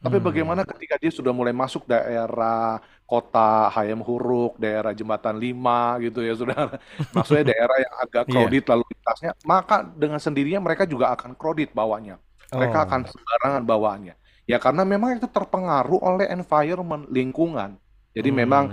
[0.03, 0.27] Tapi hmm.
[0.27, 6.35] bagaimana ketika dia sudah mulai masuk daerah kota Hayam Huruk, daerah Jembatan Lima gitu ya
[6.35, 6.83] saudara.
[7.17, 8.33] Maksudnya daerah yang agak iya.
[8.35, 8.71] crowded yeah.
[8.75, 12.19] lalu lintasnya, maka dengan sendirinya mereka juga akan crowded bawanya.
[12.53, 12.85] Mereka oh.
[12.87, 14.15] akan sembarangan bawaannya.
[14.47, 17.79] Ya karena memang itu terpengaruh oleh environment lingkungan.
[18.17, 18.39] Jadi hmm.
[18.39, 18.65] memang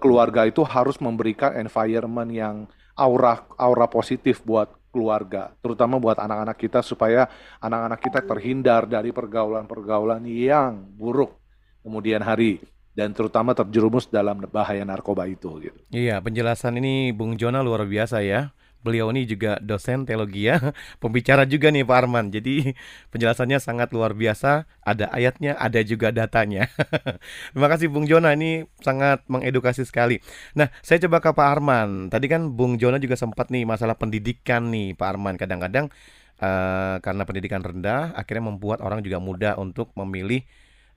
[0.00, 2.56] keluarga itu harus memberikan environment yang
[2.96, 7.30] aura aura positif buat keluarga, terutama buat anak-anak kita supaya
[7.62, 11.38] anak-anak kita terhindar dari pergaulan-pergaulan yang buruk
[11.80, 12.58] kemudian hari
[12.90, 15.78] dan terutama terjerumus dalam bahaya narkoba itu gitu.
[15.94, 18.50] Iya, penjelasan ini Bung Jona luar biasa ya.
[18.80, 20.56] Beliau ini juga dosen teologi ya,
[21.02, 22.32] pembicara juga nih Pak Arman.
[22.32, 22.72] Jadi
[23.12, 26.72] penjelasannya sangat luar biasa, ada ayatnya, ada juga datanya.
[27.52, 30.24] Terima kasih Bung Jona, ini sangat mengedukasi sekali.
[30.56, 32.08] Nah, saya coba ke Pak Arman.
[32.08, 35.36] Tadi kan Bung Jona juga sempat nih masalah pendidikan nih Pak Arman.
[35.36, 35.92] Kadang-kadang
[36.40, 40.42] uh, karena pendidikan rendah, akhirnya membuat orang juga mudah untuk memilih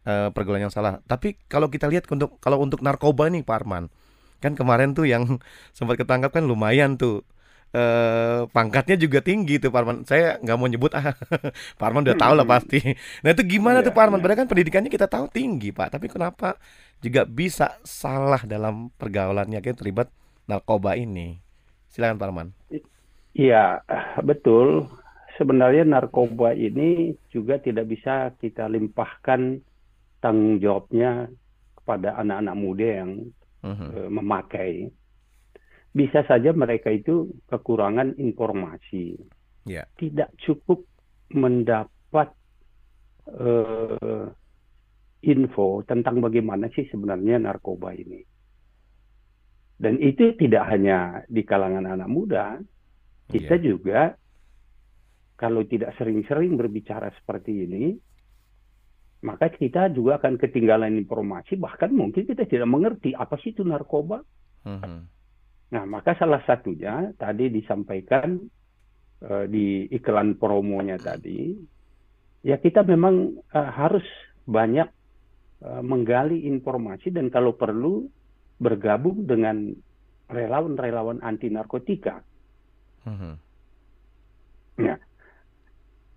[0.07, 1.03] uh, pergaulan yang salah.
[1.03, 3.91] Tapi kalau kita lihat untuk kalau untuk narkoba nih Pak Arman,
[4.39, 5.39] kan kemarin tuh yang
[5.77, 7.27] sempat ketangkap kan lumayan tuh
[7.73, 10.05] Uh, pangkatnya juga tinggi tuh Parman.
[10.05, 11.17] Saya nggak mau nyebut ah,
[11.81, 12.53] Parman udah tahu lah hmm.
[12.53, 12.79] pasti.
[13.25, 14.21] Nah itu gimana yeah, tuh Parman?
[14.21, 14.23] Yeah.
[14.29, 16.61] Berarti kan pendidikannya kita tahu tinggi Pak, tapi kenapa
[17.01, 20.13] juga bisa salah dalam pergaulannya kayak terlibat
[20.45, 21.41] narkoba ini?
[21.89, 22.47] Silakan Parman.
[23.33, 23.81] Iya
[24.21, 24.85] betul.
[25.41, 29.65] Sebenarnya narkoba ini juga tidak bisa kita limpahkan
[30.21, 31.25] tanggung jawabnya
[31.73, 33.11] kepada anak-anak muda yang
[33.65, 33.89] uh -huh.
[33.97, 34.93] uh, memakai
[35.93, 39.13] bisa saja mereka itu kekurangan informasi,
[39.69, 39.85] yeah.
[40.01, 40.81] tidak cukup
[41.29, 42.33] mendapat
[43.29, 44.25] uh,
[45.21, 48.25] info tentang bagaimana sih sebenarnya narkoba ini.
[49.77, 52.57] Dan itu tidak hanya di kalangan anak muda,
[53.29, 53.63] kita yeah.
[53.63, 53.99] juga
[55.37, 57.93] kalau tidak sering-sering berbicara seperti ini,
[59.23, 64.25] maka kita juga akan ketinggalan informasi, bahkan mungkin kita tidak mengerti apa sih itu narkoba.
[64.63, 64.99] Mm -hmm.
[65.73, 68.37] Nah, maka salah satunya tadi disampaikan
[69.25, 71.57] uh, di iklan promonya tadi,
[72.45, 74.05] ya kita memang uh, harus
[74.45, 74.85] banyak
[75.65, 78.05] uh, menggali informasi dan kalau perlu
[78.61, 79.73] bergabung dengan
[80.29, 82.21] relawan-relawan anti narkotika.
[83.09, 83.33] Mm-hmm.
[84.77, 84.97] Nah,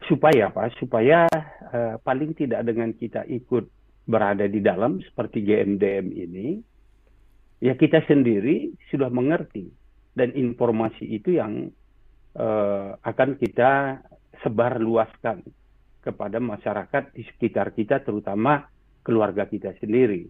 [0.04, 0.68] supaya apa?
[0.76, 1.24] Supaya
[1.72, 3.72] uh, paling tidak dengan kita ikut
[4.04, 6.46] berada di dalam seperti GMDM ini,
[7.60, 9.68] ya kita sendiri sudah mengerti
[10.16, 11.72] dan informasi itu yang
[12.36, 14.00] uh, akan kita
[14.44, 15.44] sebar luaskan
[16.04, 18.68] kepada masyarakat di sekitar kita terutama
[19.02, 20.28] keluarga kita sendiri.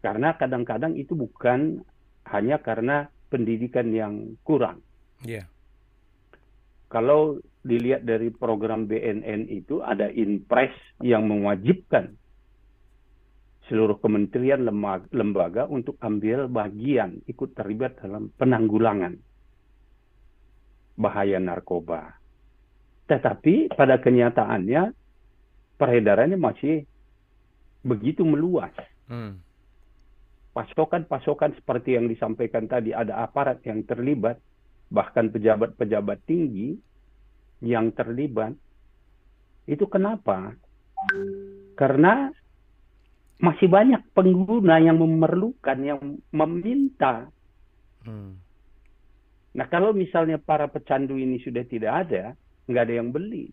[0.00, 1.84] Karena kadang-kadang itu bukan
[2.30, 4.80] hanya karena pendidikan yang kurang.
[5.26, 5.50] Yeah.
[6.88, 10.72] Kalau dilihat dari program BNN itu ada impres
[11.04, 12.16] yang mewajibkan
[13.70, 14.66] seluruh kementerian
[15.14, 19.14] lembaga, untuk ambil bagian ikut terlibat dalam penanggulangan
[20.98, 22.18] bahaya narkoba.
[23.06, 24.90] Tetapi pada kenyataannya
[25.78, 26.84] peredarannya masih
[27.86, 28.74] begitu meluas.
[29.06, 29.40] Hmm.
[30.50, 34.36] Pasokan-pasokan seperti yang disampaikan tadi ada aparat yang terlibat,
[34.90, 36.74] bahkan pejabat-pejabat tinggi
[37.62, 38.52] yang terlibat.
[39.64, 40.58] Itu kenapa?
[41.78, 42.34] Karena
[43.40, 46.00] masih banyak pengguna yang memerlukan, yang
[46.30, 47.32] meminta.
[48.04, 48.36] Hmm.
[49.56, 52.36] Nah kalau misalnya para pecandu ini sudah tidak ada,
[52.68, 53.48] nggak ada yang beli.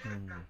[0.00, 0.48] Hmm.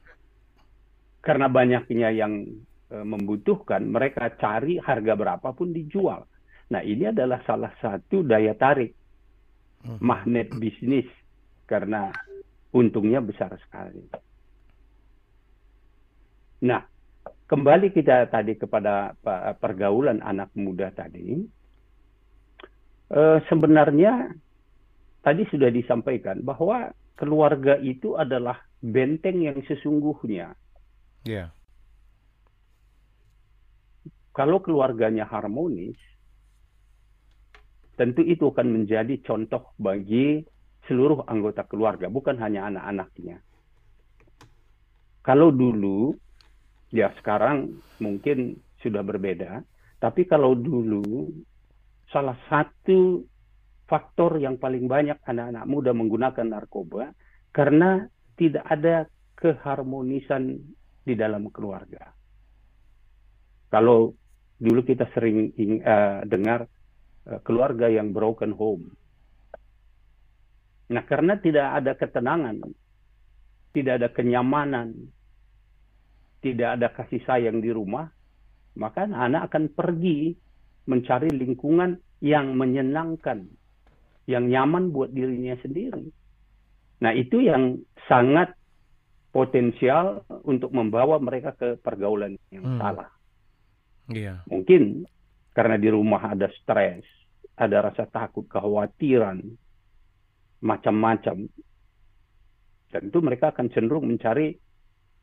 [1.20, 2.46] Karena banyaknya yang
[2.88, 6.22] e, membutuhkan, mereka cari harga berapapun dijual.
[6.70, 8.94] Nah ini adalah salah satu daya tarik
[9.83, 9.98] hmm.
[9.98, 11.11] magnet bisnis
[11.66, 12.14] karena
[12.70, 14.03] untungnya besar sekali.
[16.64, 16.94] Nah,
[17.55, 19.14] kembali kita tadi kepada
[19.62, 21.38] pergaulan anak muda tadi,
[23.14, 24.35] eh, sebenarnya
[25.23, 30.59] tadi sudah disampaikan bahwa keluarga itu adalah benteng yang sesungguhnya.
[31.23, 31.55] Yeah.
[34.35, 35.95] Kalau keluarganya harmonis,
[37.95, 40.43] tentu itu akan menjadi contoh bagi
[40.90, 43.38] seluruh anggota keluarga, bukan hanya anak-anaknya.
[45.23, 46.19] Kalau dulu
[46.95, 49.67] ya sekarang mungkin sudah berbeda.
[49.99, 51.27] Tapi kalau dulu
[52.15, 53.27] salah satu
[53.91, 57.11] faktor yang paling banyak anak-anak muda menggunakan narkoba
[57.51, 58.07] karena
[58.39, 60.63] tidak ada keharmonisan
[61.03, 62.15] di dalam keluarga.
[63.75, 64.15] Kalau
[64.55, 65.51] dulu kita sering
[65.83, 66.71] uh, dengar
[67.27, 68.95] uh, keluarga yang broken home.
[70.95, 72.61] Nah, karena tidak ada ketenangan,
[73.75, 75.11] tidak ada kenyamanan,
[76.45, 78.05] tidak ada kasih sayang di rumah,
[78.77, 80.37] maka anak akan pergi
[80.85, 83.49] mencari lingkungan yang menyenangkan,
[84.29, 86.05] yang nyaman buat dirinya sendiri.
[87.01, 88.53] Nah, itu yang sangat
[89.33, 92.79] potensial untuk membawa mereka ke pergaulan yang hmm.
[92.79, 93.11] salah.
[94.13, 94.45] Yeah.
[94.47, 95.09] Mungkin
[95.57, 97.03] karena di rumah ada stres,
[97.57, 99.41] ada rasa takut, kekhawatiran,
[100.61, 101.49] macam-macam.
[102.95, 104.55] Tentu mereka akan cenderung mencari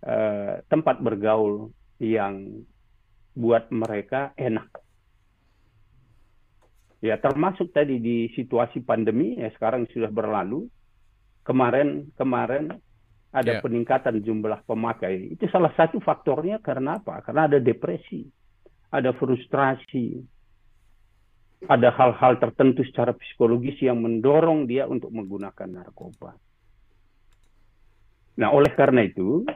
[0.06, 1.70] uh, tempat bergaul
[2.02, 2.66] yang
[3.38, 4.68] buat mereka enak.
[7.02, 10.70] Ya termasuk tadi di situasi pandemi ya sekarang sudah berlalu.
[11.42, 12.78] Kemarin kemarin
[13.34, 13.64] ada yeah.
[13.64, 15.34] peningkatan jumlah pemakai.
[15.34, 17.24] Itu salah satu faktornya karena apa?
[17.26, 18.28] Karena ada depresi,
[18.94, 20.20] ada frustrasi,
[21.66, 26.36] ada hal-hal tertentu secara psikologis yang mendorong dia untuk menggunakan narkoba.
[28.42, 29.48] Nah, oleh karena itu,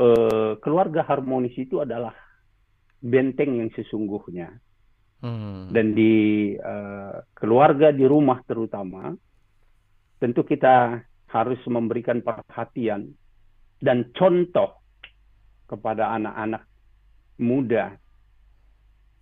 [0.00, 2.14] eh, keluarga harmonis itu adalah
[3.04, 4.48] benteng yang sesungguhnya.
[5.24, 5.72] Hmm.
[5.72, 9.08] Dan di uh, keluarga di rumah terutama,
[10.20, 11.00] tentu kita
[11.32, 13.08] harus memberikan perhatian
[13.80, 14.84] dan contoh
[15.64, 16.68] kepada anak-anak
[17.40, 17.96] muda.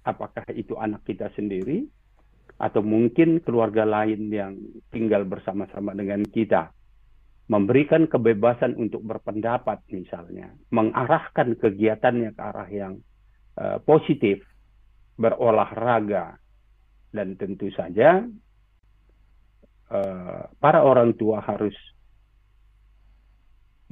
[0.03, 1.87] Apakah itu anak kita sendiri
[2.59, 4.59] atau mungkin keluarga lain yang
[4.91, 6.75] tinggal bersama-sama dengan kita
[7.51, 12.95] memberikan kebebasan untuk berpendapat misalnya, mengarahkan kegiatannya ke arah yang
[13.59, 14.41] uh, positif,
[15.19, 16.39] berolahraga,
[17.13, 18.25] dan tentu saja
[19.93, 21.77] uh, para orang tua harus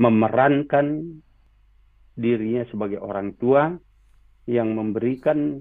[0.00, 1.20] memerankan
[2.16, 3.76] dirinya sebagai orang tua
[4.48, 5.60] yang memberikan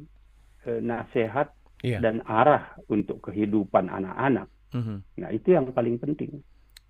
[0.63, 1.51] uh, nasihat
[1.83, 1.99] yeah.
[1.99, 4.47] dan arah untuk kehidupan anak-anak.
[4.71, 4.97] Mm -hmm.
[5.19, 6.39] Nah itu yang paling penting.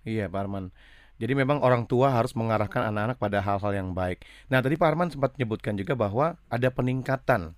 [0.04, 0.72] Iya, Pak Arman.
[1.20, 4.24] Jadi memang orang tua harus mengarahkan anak-anak pada hal-hal yang baik.
[4.48, 7.52] Nah, tadi Pak Arman sempat menyebutkan juga bahwa ada peningkatan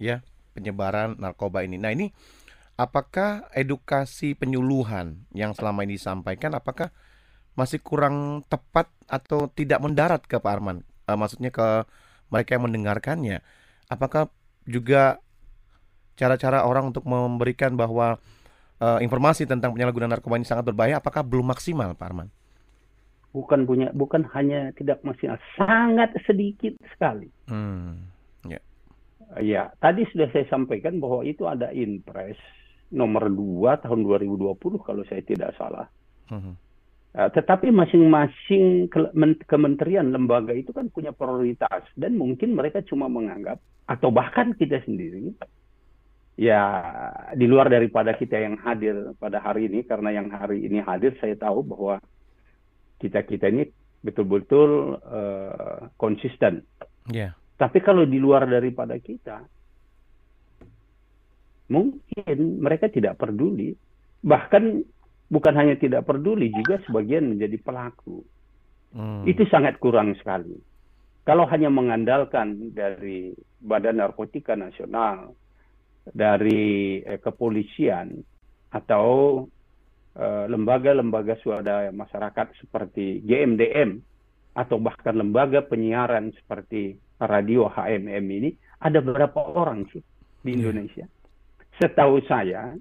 [0.00, 0.24] ya
[0.56, 1.76] penyebaran narkoba ini.
[1.76, 2.08] Nah, ini
[2.80, 6.88] apakah edukasi penyuluhan yang selama ini disampaikan apakah
[7.52, 10.80] masih kurang tepat atau tidak mendarat ke Pak Arman?
[11.04, 11.84] Uh, maksudnya ke
[12.32, 13.44] mereka yang mendengarkannya.
[13.92, 14.32] Apakah
[14.64, 15.20] juga
[16.16, 18.16] cara-cara orang untuk memberikan bahwa
[18.82, 22.28] uh, informasi tentang penyalahgunaan narkoba ini sangat berbahaya apakah belum maksimal Pak Arman?
[23.32, 27.96] bukan punya bukan hanya tidak maksimal sangat sedikit sekali hmm.
[28.44, 28.60] ya
[29.40, 32.36] ya tadi sudah saya sampaikan bahwa itu ada impres
[32.92, 35.88] nomor 2 tahun 2020 kalau saya tidak salah
[36.28, 36.52] hmm.
[37.16, 38.92] uh, tetapi masing-masing
[39.48, 43.56] kementerian lembaga itu kan punya prioritas dan mungkin mereka cuma menganggap
[43.88, 45.32] atau bahkan kita sendiri
[46.36, 46.62] ya
[47.36, 51.36] di luar daripada kita yang hadir pada hari ini karena yang hari ini hadir saya
[51.36, 52.00] tahu bahwa
[53.02, 53.68] kita kita ini
[54.02, 56.66] betul-betul uh, konsisten.
[57.10, 57.34] Yeah.
[57.58, 59.46] Tapi kalau di luar daripada kita,
[61.70, 63.74] mungkin mereka tidak peduli.
[64.22, 64.64] Bahkan
[65.30, 68.26] bukan hanya tidak peduli, juga sebagian menjadi pelaku.
[68.92, 69.22] Hmm.
[69.24, 70.58] Itu sangat kurang sekali.
[71.22, 73.30] Kalau hanya mengandalkan dari
[73.62, 75.38] Badan Narkotika Nasional,
[76.10, 78.18] dari eh, kepolisian,
[78.74, 79.44] atau
[80.18, 84.02] eh, lembaga-lembaga eh, swadaya masyarakat seperti GMDM,
[84.52, 88.50] atau bahkan lembaga penyiaran seperti radio HMM ini,
[88.82, 90.02] ada berapa orang sih
[90.42, 90.58] di iya.
[90.58, 91.06] Indonesia?
[91.78, 92.74] Setahu saya,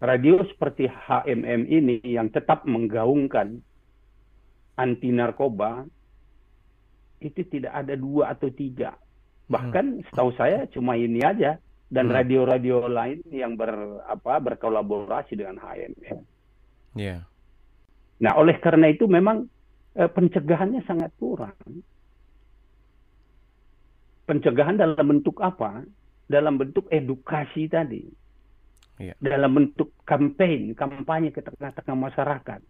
[0.00, 3.60] radio seperti HMM ini yang tetap menggaungkan
[4.74, 5.86] anti narkoba
[7.22, 8.94] itu tidak ada dua atau tiga.
[9.48, 10.02] Bahkan hmm.
[10.10, 11.56] setahu saya cuma ini aja
[11.92, 12.14] dan hmm.
[12.14, 16.18] radio-radio lain yang ber apa berkolaborasi dengan HMM.
[16.94, 17.26] Yeah.
[18.22, 19.50] Nah, oleh karena itu memang
[19.98, 21.56] eh, pencegahannya sangat kurang.
[24.24, 25.84] Pencegahan dalam bentuk apa?
[26.24, 28.24] Dalam bentuk edukasi tadi
[28.98, 29.14] ya.
[29.18, 32.60] dalam bentuk campaign, kampanye ke tengah-tengah masyarakat.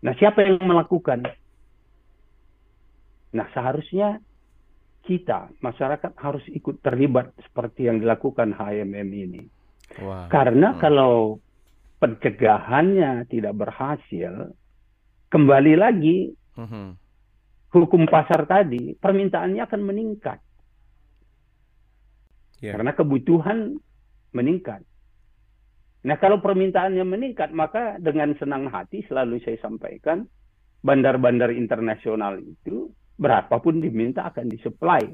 [0.00, 1.28] Nah, siapa yang melakukan?
[3.36, 4.18] Nah, seharusnya
[5.10, 9.42] kita, masyarakat harus ikut terlibat seperti yang dilakukan HMM ini.
[9.98, 10.30] Wow.
[10.30, 10.78] Karena hmm.
[10.78, 11.42] kalau
[11.98, 14.54] pencegahannya tidak berhasil,
[15.34, 16.94] kembali lagi hmm.
[17.74, 20.38] hukum pasar tadi, permintaannya akan meningkat.
[22.62, 22.78] Yeah.
[22.78, 23.82] Karena kebutuhan
[24.30, 24.86] meningkat.
[26.06, 30.22] Nah kalau permintaannya meningkat, maka dengan senang hati selalu saya sampaikan,
[30.86, 35.04] bandar-bandar internasional itu berapapun diminta akan disuplai.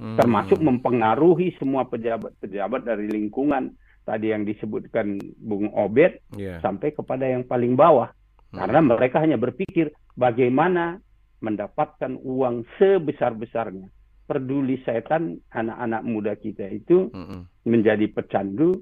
[0.00, 0.16] Hmm.
[0.16, 3.76] Termasuk mempengaruhi semua pejabat-pejabat dari lingkungan
[4.08, 6.58] tadi yang disebutkan Bung Obed yeah.
[6.64, 8.08] sampai kepada yang paling bawah.
[8.50, 8.64] Hmm.
[8.64, 10.96] Karena mereka hanya berpikir bagaimana
[11.44, 13.92] mendapatkan uang sebesar-besarnya.
[14.24, 17.68] Peduli setan anak-anak muda kita itu hmm.
[17.68, 18.80] menjadi pecandu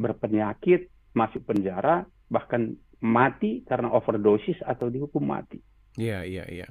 [0.00, 5.60] berpenyakit, masuk penjara, bahkan mati karena overdosis atau dihukum mati.
[5.96, 6.68] Iya, iya, iya.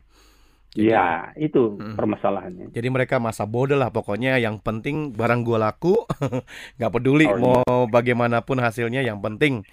[0.76, 1.95] Jadi, ya, itu hmm.
[1.95, 2.67] permasalahannya.
[2.76, 6.03] Jadi mereka masa bodoh lah pokoknya yang penting barang gua laku,
[6.78, 7.88] nggak peduli oh, mau iya.
[7.88, 9.63] bagaimanapun hasilnya yang penting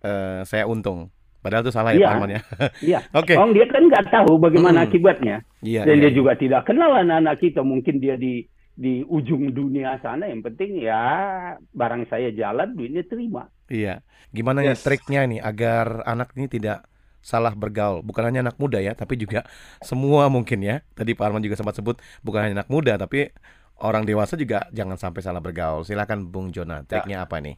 [0.00, 1.12] uh, saya untung.
[1.38, 2.40] Padahal itu salah ya, ya Pak ya.
[2.80, 3.00] Iya.
[3.20, 3.36] Oke.
[3.36, 3.52] Okay.
[3.54, 4.86] Dia kan nggak tahu bagaimana hmm.
[4.88, 5.36] akibatnya.
[5.60, 6.16] Iya, Dan iya, dia iya.
[6.16, 7.60] juga tidak kenal anak-anak kita.
[7.62, 8.42] Mungkin dia di
[8.78, 11.02] di ujung dunia sana yang penting ya
[11.74, 13.52] barang saya jalan duitnya terima.
[13.68, 14.00] Iya.
[14.32, 14.80] Gimana ya yes.
[14.80, 16.88] ya triknya nih agar anak ini tidak
[17.22, 18.00] salah bergaul.
[18.02, 19.44] Bukan hanya anak muda ya, tapi juga
[19.84, 20.80] semua mungkin ya.
[20.94, 23.30] Tadi Pak Arman juga sempat sebut bukan hanya anak muda tapi
[23.82, 25.86] orang dewasa juga jangan sampai salah bergaul.
[25.86, 27.26] Silakan Bung Jona, triknya ya.
[27.26, 27.56] apa nih?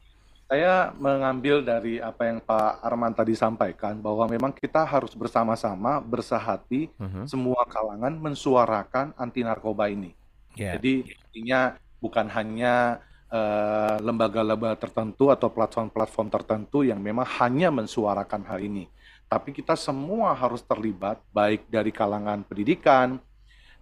[0.50, 6.90] Saya mengambil dari apa yang Pak Arman tadi sampaikan bahwa memang kita harus bersama-sama bersahati
[6.98, 7.10] uh mhm.
[7.10, 7.24] -huh.
[7.30, 10.10] semua kalangan mensuarakan anti narkoba ini.
[10.58, 10.74] Yeah.
[10.74, 12.98] Jadi intinya bukan hanya
[13.30, 18.90] eh, lembaga-lembaga tertentu atau platform-platform tertentu yang memang hanya mensuarakan hal ini,
[19.30, 23.22] tapi kita semua harus terlibat baik dari kalangan pendidikan,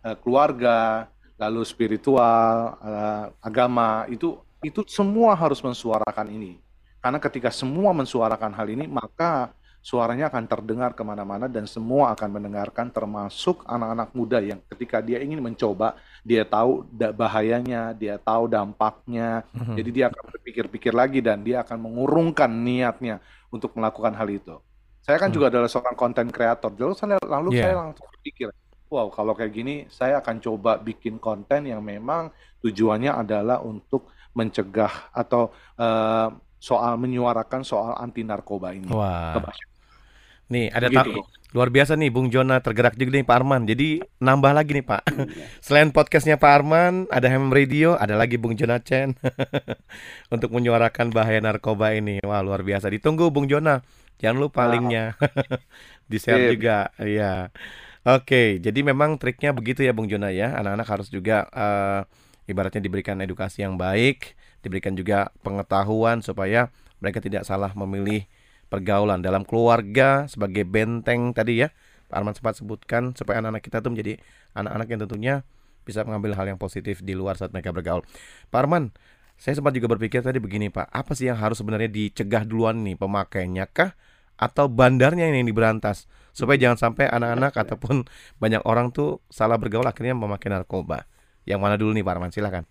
[0.05, 1.09] uh, keluarga,
[1.41, 6.61] lalu spiritual, uh, agama itu itu semua harus mensuarakan ini.
[7.01, 12.29] Karena ketika semua mensuarakan hal ini, maka suaranya akan terdengar ke mana-mana dan semua akan
[12.29, 15.95] mendengarkan termasuk anak-anak muda yang ketika dia ingin mencoba
[16.27, 16.83] dia tahu
[17.15, 19.77] bahayanya dia tahu dampaknya mm-hmm.
[19.79, 23.23] jadi dia akan berpikir-pikir lagi dan dia akan mengurungkan niatnya
[23.55, 24.59] untuk melakukan hal itu
[25.09, 25.37] saya kan mm.
[25.41, 27.65] juga adalah seorang konten kreator lalu saya lalu yeah.
[27.65, 28.53] saya langsung berpikir
[28.93, 32.29] wow kalau kayak gini saya akan coba bikin konten yang memang
[32.61, 35.49] tujuannya adalah untuk mencegah atau
[35.81, 36.29] uh,
[36.59, 38.91] soal menyuarakan soal anti narkoba ini.
[38.91, 39.39] Wah.
[40.51, 41.23] Nih ada gitu.
[41.53, 43.63] luar biasa nih Bung Jona tergerak juga nih Pak Arman.
[43.65, 45.03] Jadi nambah lagi nih Pak.
[45.07, 45.47] Iya.
[45.65, 49.15] Selain podcastnya Pak Arman, ada Hem Radio, ada lagi Bung Jona Chen
[50.35, 52.19] untuk menyuarakan bahaya narkoba ini.
[52.27, 52.91] Wah luar biasa.
[52.91, 53.81] Ditunggu Bung Jona.
[54.19, 54.73] Jangan lupa wow.
[54.75, 55.05] linknya
[56.11, 56.91] di share juga.
[56.99, 57.55] Iya.
[58.07, 60.55] Oke, jadi memang triknya begitu ya Bung Jona ya.
[60.59, 62.03] Anak-anak harus juga uh,
[62.49, 68.25] ibaratnya diberikan edukasi yang baik, diberikan juga pengetahuan supaya mereka tidak salah memilih
[68.69, 71.73] pergaulan dalam keluarga sebagai benteng tadi ya
[72.09, 74.17] Pak Arman sempat sebutkan supaya anak-anak kita tuh menjadi
[74.57, 75.35] anak-anak yang tentunya
[75.85, 78.05] bisa mengambil hal yang positif di luar saat mereka bergaul.
[78.49, 78.93] Pak Arman,
[79.37, 82.97] saya sempat juga berpikir tadi begini Pak, apa sih yang harus sebenarnya dicegah duluan nih
[82.97, 83.93] pemakainya kah
[84.39, 88.07] atau bandarnya ini yang diberantas supaya jangan sampai anak-anak ataupun
[88.39, 91.11] banyak orang tuh salah bergaul akhirnya memakai narkoba.
[91.43, 92.65] Yang mana dulu nih Pak Arman, silakan.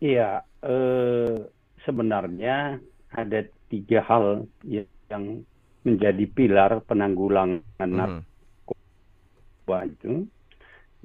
[0.00, 1.48] Iya, eh,
[1.84, 2.76] sebenarnya
[3.16, 3.40] ada
[3.72, 5.44] tiga hal yang
[5.80, 7.96] menjadi pilar penanggulangan hmm.
[7.96, 10.28] narkoba itu,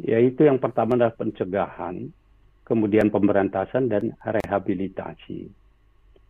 [0.03, 2.11] yaitu yang pertama adalah pencegahan,
[2.67, 5.64] kemudian pemberantasan dan rehabilitasi.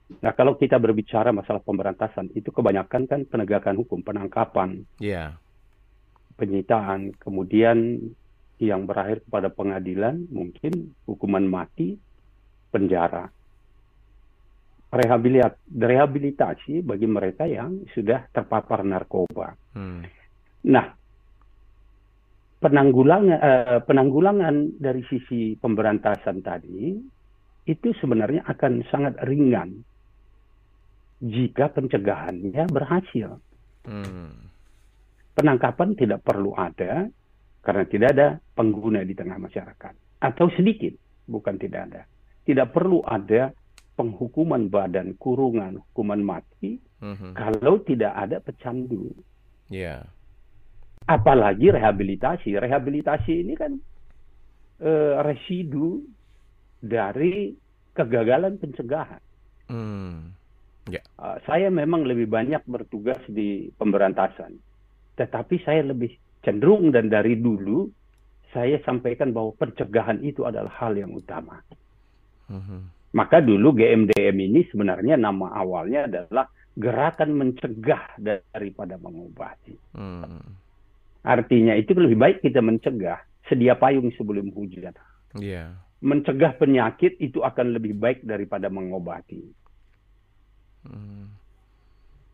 [0.06, 5.34] Nah, kalau kita berbicara masalah pemberantasan, itu kebanyakan kan penegakan hukum, penangkapan, yeah.
[6.38, 7.97] penyitaan, kemudian
[8.62, 11.97] yang berakhir pada pengadilan, mungkin hukuman mati,
[12.70, 13.34] penjara.
[14.93, 19.58] Rehabilit rehabilitasi bagi mereka yang sudah terpapar narkoba.
[19.74, 20.06] Hmm.
[20.70, 20.86] Nah,
[22.62, 26.95] penanggulangan eh, penanggulangan dari sisi pemberantasan tadi
[27.66, 29.84] itu sebenarnya akan sangat ringan
[31.22, 33.39] jika pencegahannya berhasil.
[33.86, 34.51] Hmm.
[35.36, 37.07] Penangkapan tidak perlu ada
[37.59, 40.95] karena tidak ada pengguna di tengah masyarakat atau sedikit,
[41.28, 42.01] bukan tidak ada.
[42.45, 43.51] Tidak perlu ada
[43.95, 49.11] penghukuman badan kurungan hukuman mati hmm kalau tidak ada pecandu.
[49.68, 50.07] Yeah.
[51.05, 52.57] Apalagi rehabilitasi.
[52.57, 53.78] Rehabilitasi ini kan
[54.82, 56.01] uh, residu
[56.82, 57.53] dari
[57.93, 59.22] kegagalan pencegahan.
[59.70, 60.34] Hmm.
[60.86, 61.06] Yeah.
[61.18, 64.54] Uh, saya memang lebih banyak bertugas di pemberantasan,
[65.18, 66.14] tetapi saya lebih
[66.46, 67.90] cenderung dan dari dulu
[68.54, 71.60] saya sampaikan bahwa pencegahan itu adalah hal yang utama.
[72.48, 72.82] Mm-hmm.
[73.18, 76.46] Maka dulu GMDM ini sebenarnya nama awalnya adalah
[76.78, 79.76] gerakan mencegah daripada mengobati.
[79.98, 80.44] Mm.
[81.26, 83.18] Artinya itu lebih baik kita mencegah,
[83.50, 84.94] sedia payung sebelum hujan.
[85.36, 85.82] Yeah.
[86.06, 89.64] Mencegah penyakit itu akan lebih baik daripada mengobati.
[90.86, 91.28] Hmm.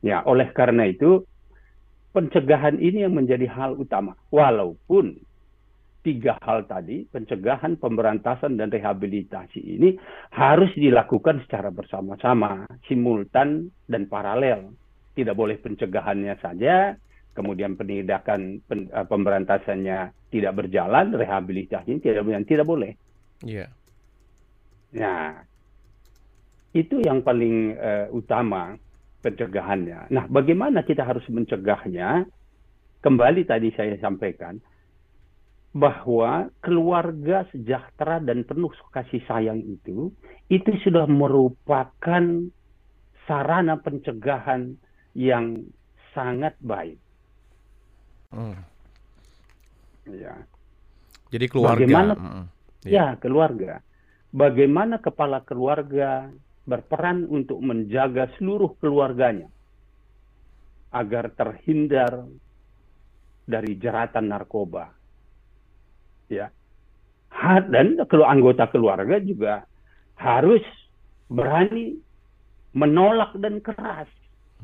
[0.02, 1.24] Ya, oleh karena itu
[2.12, 4.18] pencegahan ini yang menjadi hal utama.
[4.34, 5.16] Walaupun
[6.02, 9.96] tiga hal tadi, pencegahan, pemberantasan, dan rehabilitasi ini
[10.34, 14.74] harus dilakukan secara bersama-sama, simultan dan paralel.
[15.14, 16.98] Tidak boleh pencegahannya saja,
[17.38, 22.92] kemudian penindakan pen, uh, pemberantasannya tidak berjalan, rehabilitasi tidak tidak boleh.
[23.46, 23.70] Iya.
[23.70, 23.70] Yeah.
[24.92, 25.48] Nah,
[26.72, 28.80] itu yang paling uh, utama
[29.22, 30.10] pencegahannya.
[30.10, 32.26] Nah, bagaimana kita harus mencegahnya?
[33.02, 34.62] Kembali tadi saya sampaikan
[35.72, 40.12] bahwa keluarga sejahtera dan penuh kasih sayang itu
[40.52, 42.24] itu sudah merupakan
[43.26, 44.76] sarana pencegahan
[45.16, 45.64] yang
[46.12, 47.00] sangat baik.
[48.32, 48.60] Hmm.
[50.12, 50.36] Ya.
[51.32, 51.80] Jadi keluarga.
[51.80, 52.14] Bagaimana?
[52.20, 52.46] Hmm.
[52.84, 52.92] Ya.
[52.92, 53.80] ya, keluarga.
[54.32, 56.32] Bagaimana kepala keluarga
[56.66, 59.50] berperan untuk menjaga seluruh keluarganya
[60.92, 62.28] agar terhindar
[63.48, 64.92] dari jeratan narkoba.
[66.32, 66.52] Ya.
[67.68, 69.66] Dan kalau anggota keluarga juga
[70.20, 70.62] harus
[71.32, 71.98] berani
[72.76, 74.08] menolak dan keras.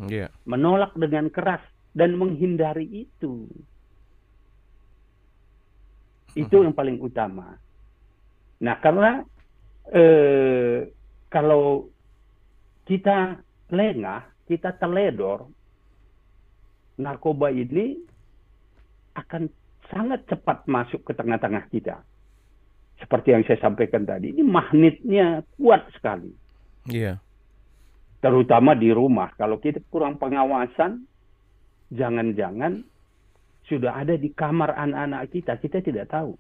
[0.06, 0.30] Yeah.
[0.46, 1.64] Menolak dengan keras
[1.98, 3.50] dan menghindari itu.
[6.38, 7.58] Itu yang paling utama.
[8.62, 9.26] Nah, karena
[9.90, 10.86] eh,
[11.28, 11.92] kalau
[12.88, 15.52] kita lengah, kita teledor,
[16.98, 18.00] narkoba ini
[19.16, 19.52] akan
[19.92, 22.00] sangat cepat masuk ke tengah-tengah kita.
[22.98, 26.34] Seperti yang saya sampaikan tadi, ini magnetnya kuat sekali.
[26.90, 27.22] Iya.
[28.18, 29.30] Terutama di rumah.
[29.38, 31.06] Kalau kita kurang pengawasan,
[31.94, 32.82] jangan-jangan
[33.70, 36.34] sudah ada di kamar anak-anak kita, kita tidak tahu.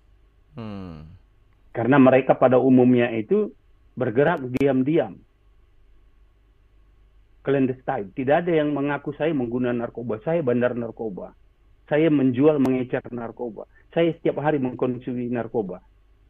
[0.57, 1.05] Hmm.
[1.75, 3.53] Karena mereka pada umumnya itu
[3.97, 5.17] bergerak diam-diam.
[7.41, 8.13] Clandestine.
[8.13, 10.21] Tidak ada yang mengaku saya menggunakan narkoba.
[10.21, 11.33] Saya bandar narkoba.
[11.89, 13.65] Saya menjual, mengecer narkoba.
[13.95, 15.81] Saya setiap hari mengkonsumsi narkoba.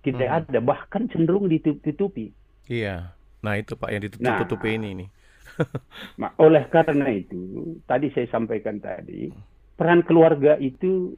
[0.05, 0.38] Tidak hmm.
[0.47, 0.59] ada.
[0.63, 2.32] Bahkan cenderung ditutupi.
[2.72, 3.11] Iya.
[3.43, 4.89] Nah itu Pak yang ditutupi nah, ini.
[5.03, 5.09] nih.
[6.22, 9.34] nah, oleh karena itu, tadi saya sampaikan tadi,
[9.74, 11.18] peran keluarga itu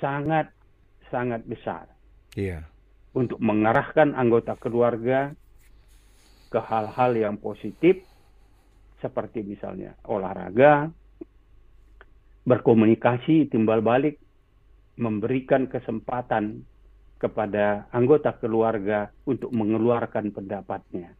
[0.00, 0.48] sangat
[1.12, 1.84] sangat besar.
[2.32, 2.64] Iya
[3.16, 5.32] untuk mengarahkan anggota keluarga
[6.48, 8.00] ke hal-hal yang positif
[8.98, 10.90] seperti misalnya olahraga,
[12.42, 14.18] berkomunikasi, timbal balik,
[14.98, 16.66] memberikan kesempatan
[17.18, 21.14] kepada anggota keluarga untuk mengeluarkan pendapatnya.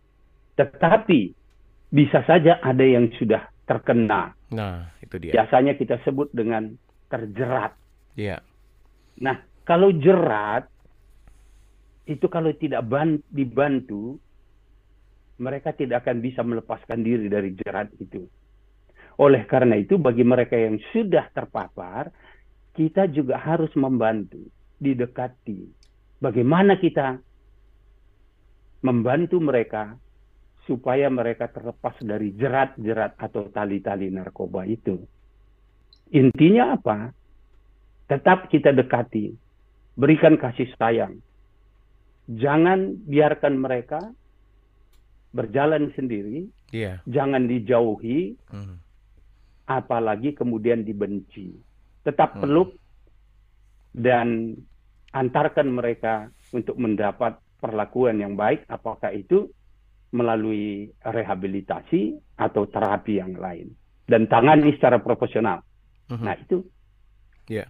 [0.59, 1.21] Tetapi
[1.91, 4.35] bisa saja ada yang sudah terkena.
[4.55, 5.33] Nah, itu dia.
[5.35, 6.73] Biasanya kita sebut dengan
[7.13, 7.75] terjerat.
[8.17, 8.41] Iya.
[9.23, 10.71] Nah, kalau jerat
[12.09, 12.89] itu kalau tidak
[13.29, 14.17] dibantu,
[15.39, 18.25] mereka tidak akan bisa melepaskan diri dari jerat itu.
[19.21, 22.09] Oleh karena itu, bagi mereka yang sudah terpapar,
[22.73, 24.41] kita juga harus membantu,
[24.81, 25.69] didekati.
[26.19, 27.21] Bagaimana kita
[28.81, 29.99] membantu mereka
[30.65, 34.97] supaya mereka terlepas dari jerat-jerat atau tali-tali narkoba itu.
[36.15, 37.13] Intinya apa?
[38.09, 39.35] Tetap kita dekati,
[39.99, 41.21] berikan kasih sayang,
[42.29, 44.01] jangan biarkan mereka
[45.33, 47.01] berjalan sendiri, yeah.
[47.09, 48.77] jangan dijauhi, hmm.
[49.69, 51.57] apalagi kemudian dibenci.
[52.05, 52.41] Tetap hmm.
[52.45, 52.71] peluk
[53.97, 54.57] dan
[55.13, 59.49] antarkan mereka untuk mendapat perlakuan yang baik, apakah itu
[60.09, 63.69] melalui rehabilitasi atau terapi yang lain
[64.09, 65.61] dan tangani secara profesional.
[66.09, 66.25] Uh-huh.
[66.25, 66.65] Nah itu.
[67.49, 67.69] Yeah.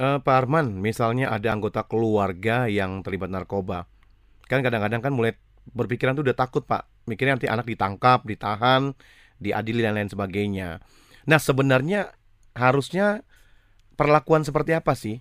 [0.00, 3.84] Uh, Pak Arman, misalnya ada anggota keluarga yang terlibat narkoba,
[4.48, 5.36] kan kadang-kadang kan mulai
[5.76, 8.96] berpikiran tuh udah takut Pak, mikirnya nanti anak ditangkap, ditahan,
[9.36, 10.80] diadili dan lain sebagainya.
[11.28, 12.16] Nah sebenarnya
[12.56, 13.22] harusnya
[13.94, 15.20] perlakuan seperti apa sih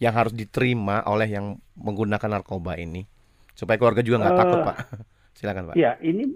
[0.00, 3.06] yang harus diterima oleh yang menggunakan narkoba ini
[3.54, 4.76] supaya keluarga juga nggak uh, takut Pak?
[5.38, 5.74] Silakan Pak.
[5.78, 6.34] Ya ini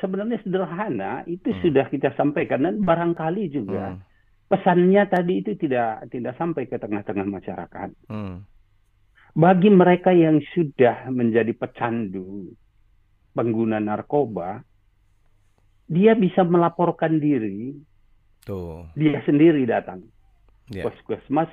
[0.00, 1.60] sebenarnya sederhana itu hmm.
[1.60, 4.09] sudah kita sampaikan dan barangkali juga hmm.
[4.50, 7.88] Pesannya tadi itu tidak tidak sampai ke tengah-tengah masyarakat.
[8.10, 8.42] Hmm.
[9.30, 12.50] Bagi mereka yang sudah menjadi pecandu
[13.30, 14.66] pengguna narkoba,
[15.86, 17.78] dia bisa melaporkan diri.
[18.42, 18.90] Tuh.
[18.98, 20.02] Dia sendiri datang.
[20.66, 20.90] Yeah.
[20.90, 21.50] Puskesmas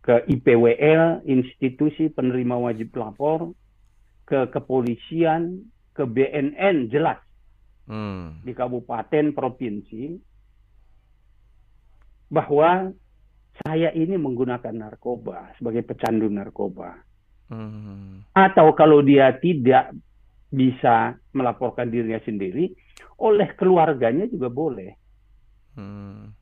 [0.00, 3.52] ke IPWL, institusi penerima wajib lapor,
[4.24, 7.20] ke kepolisian, ke BNN jelas
[7.88, 8.44] hmm.
[8.44, 10.16] di kabupaten provinsi
[12.28, 12.92] bahwa
[13.64, 17.00] saya ini menggunakan narkoba sebagai pecandu narkoba.
[17.48, 18.26] Hmm.
[18.34, 19.94] Atau kalau dia tidak
[20.50, 22.74] bisa melaporkan dirinya sendiri,
[23.22, 24.92] oleh keluarganya juga boleh.
[25.78, 26.34] Hmm.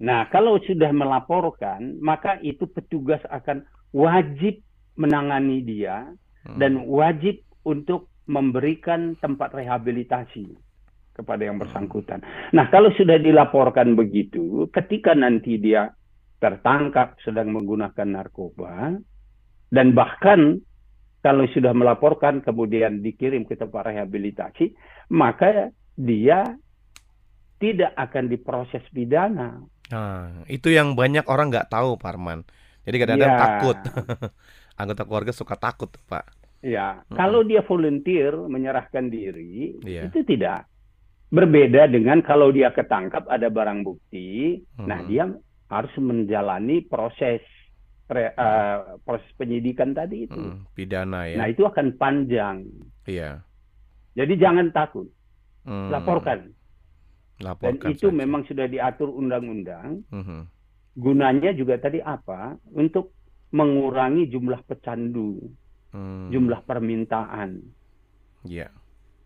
[0.00, 4.64] Nah, kalau sudah melaporkan, maka itu petugas akan wajib
[4.96, 6.08] menangani dia
[6.48, 6.56] hmm.
[6.56, 10.69] dan wajib untuk memberikan tempat rehabilitasi
[11.20, 12.24] kepada yang bersangkutan.
[12.56, 15.92] Nah, kalau sudah dilaporkan begitu, ketika nanti dia
[16.40, 18.96] tertangkap sedang menggunakan narkoba,
[19.68, 20.58] dan bahkan
[21.20, 24.72] kalau sudah melaporkan kemudian dikirim ke tempat rehabilitasi,
[25.12, 25.68] maka
[26.00, 26.56] dia
[27.60, 29.60] tidak akan diproses pidana.
[29.92, 32.40] Nah, itu yang banyak orang nggak tahu, Pak Arman.
[32.88, 33.40] Jadi kadang-kadang ya.
[33.40, 33.78] takut.
[34.80, 36.24] Anggota keluarga suka takut, Pak.
[36.64, 37.16] Ya, hmm.
[37.16, 40.08] kalau dia volunteer menyerahkan diri, yeah.
[40.08, 40.68] itu tidak
[41.30, 44.60] berbeda dengan kalau dia ketangkap ada barang bukti.
[44.76, 44.86] Hmm.
[44.90, 45.30] Nah, dia
[45.70, 47.42] harus menjalani proses
[48.10, 50.34] pre, uh, proses penyidikan tadi itu.
[50.34, 51.38] Hmm, pidana ya.
[51.38, 52.66] Nah, itu akan panjang.
[53.06, 53.40] Iya.
[54.18, 55.06] Jadi jangan takut.
[55.62, 55.88] Hmm.
[55.94, 56.50] Laporkan.
[57.40, 57.78] Laporkan.
[57.78, 58.18] Dan itu saja.
[58.18, 60.02] memang sudah diatur undang-undang.
[60.10, 60.50] Hmm.
[60.98, 62.58] Gunanya juga tadi apa?
[62.74, 63.14] Untuk
[63.54, 65.38] mengurangi jumlah pecandu
[65.94, 66.30] hmm.
[66.30, 67.60] jumlah permintaan.
[68.46, 68.72] Yeah.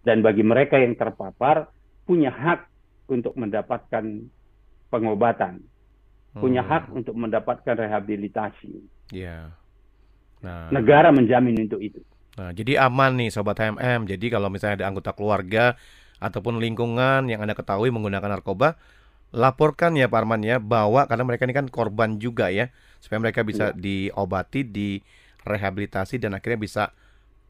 [0.05, 1.71] Dan bagi mereka yang terpapar
[2.05, 2.69] punya hak
[3.09, 4.05] untuk mendapatkan
[4.89, 5.61] pengobatan,
[6.37, 6.41] hmm.
[6.41, 8.73] punya hak untuk mendapatkan rehabilitasi.
[9.13, 9.57] Yeah.
[10.45, 12.01] Nah, negara menjamin untuk itu.
[12.37, 14.11] Nah, jadi aman nih sobat HMM.
[14.11, 15.79] Jadi kalau misalnya ada anggota keluarga
[16.21, 18.77] ataupun lingkungan yang Anda ketahui menggunakan narkoba,
[19.35, 22.69] laporkan ya Pak Arman ya bahwa karena mereka ini kan korban juga ya,
[23.01, 23.77] supaya mereka bisa ya.
[23.77, 25.01] diobati di
[25.45, 26.85] rehabilitasi dan akhirnya bisa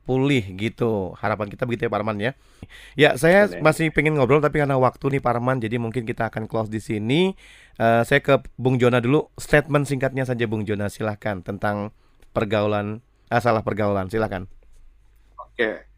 [0.05, 1.17] pulih gitu.
[1.17, 2.33] Harapan kita begitu ya Pak Arman ya.
[2.95, 6.45] Ya, saya masih pengen ngobrol tapi karena waktu nih Pak Arman jadi mungkin kita akan
[6.45, 7.33] close di sini.
[7.81, 9.33] Uh, saya ke Bung Jona dulu.
[9.41, 11.91] Statement singkatnya saja Bung Jona silahkan tentang
[12.31, 13.03] pergaulan
[13.33, 14.47] uh, salah pergaulan silahkan.
[15.41, 15.89] Oke.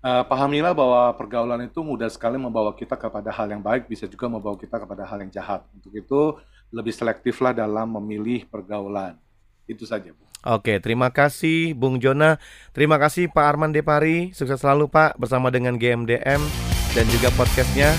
[0.00, 4.24] Uh, pahamilah bahwa pergaulan itu mudah sekali membawa kita kepada hal yang baik, bisa juga
[4.24, 5.68] membawa kita kepada hal yang jahat.
[5.76, 6.40] Untuk itu
[6.72, 9.20] lebih selektiflah dalam memilih pergaulan.
[9.68, 10.25] Itu saja, Bu.
[10.46, 12.38] Oke, terima kasih Bung Jona.
[12.70, 14.30] Terima kasih Pak Arman Depari.
[14.30, 16.38] Sukses selalu Pak bersama dengan GMDM
[16.94, 17.90] dan juga podcastnya.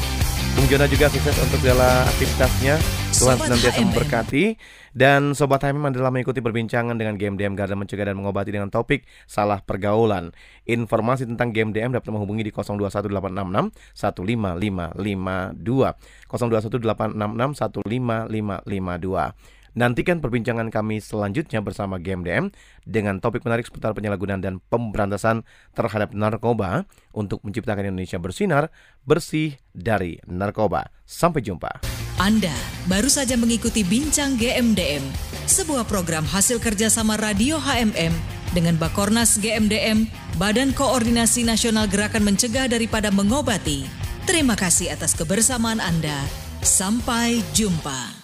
[0.55, 2.79] Bung Jona juga sukses untuk segala aktivitasnya.
[3.19, 4.55] Tuhan senantiasa memberkati.
[4.95, 9.61] Dan Sobat HMM adalah mengikuti perbincangan dengan GMDM Garda Mencegah dan Mengobati dengan topik Salah
[9.61, 10.31] Pergaulan.
[10.65, 15.99] Informasi tentang GMDM dapat menghubungi di 021866 15552.
[16.31, 19.56] 021866 15552.
[19.77, 22.49] Nantikan perbincangan kami selanjutnya bersama GMDM
[22.81, 25.45] dengan topik menarik seputar penyalahgunaan dan pemberantasan
[25.77, 28.73] terhadap narkoba untuk menciptakan Indonesia bersinar,
[29.05, 30.89] bersih dari narkoba.
[31.05, 31.85] Sampai jumpa.
[32.17, 32.57] Anda
[32.89, 35.05] baru saja mengikuti Bincang GMDM,
[35.45, 38.17] sebuah program hasil kerjasama Radio HMM
[38.57, 40.09] dengan Bakornas GMDM,
[40.41, 43.85] Badan Koordinasi Nasional Gerakan Mencegah Daripada Mengobati.
[44.25, 46.17] Terima kasih atas kebersamaan Anda.
[46.65, 48.16] Sampai jumpa.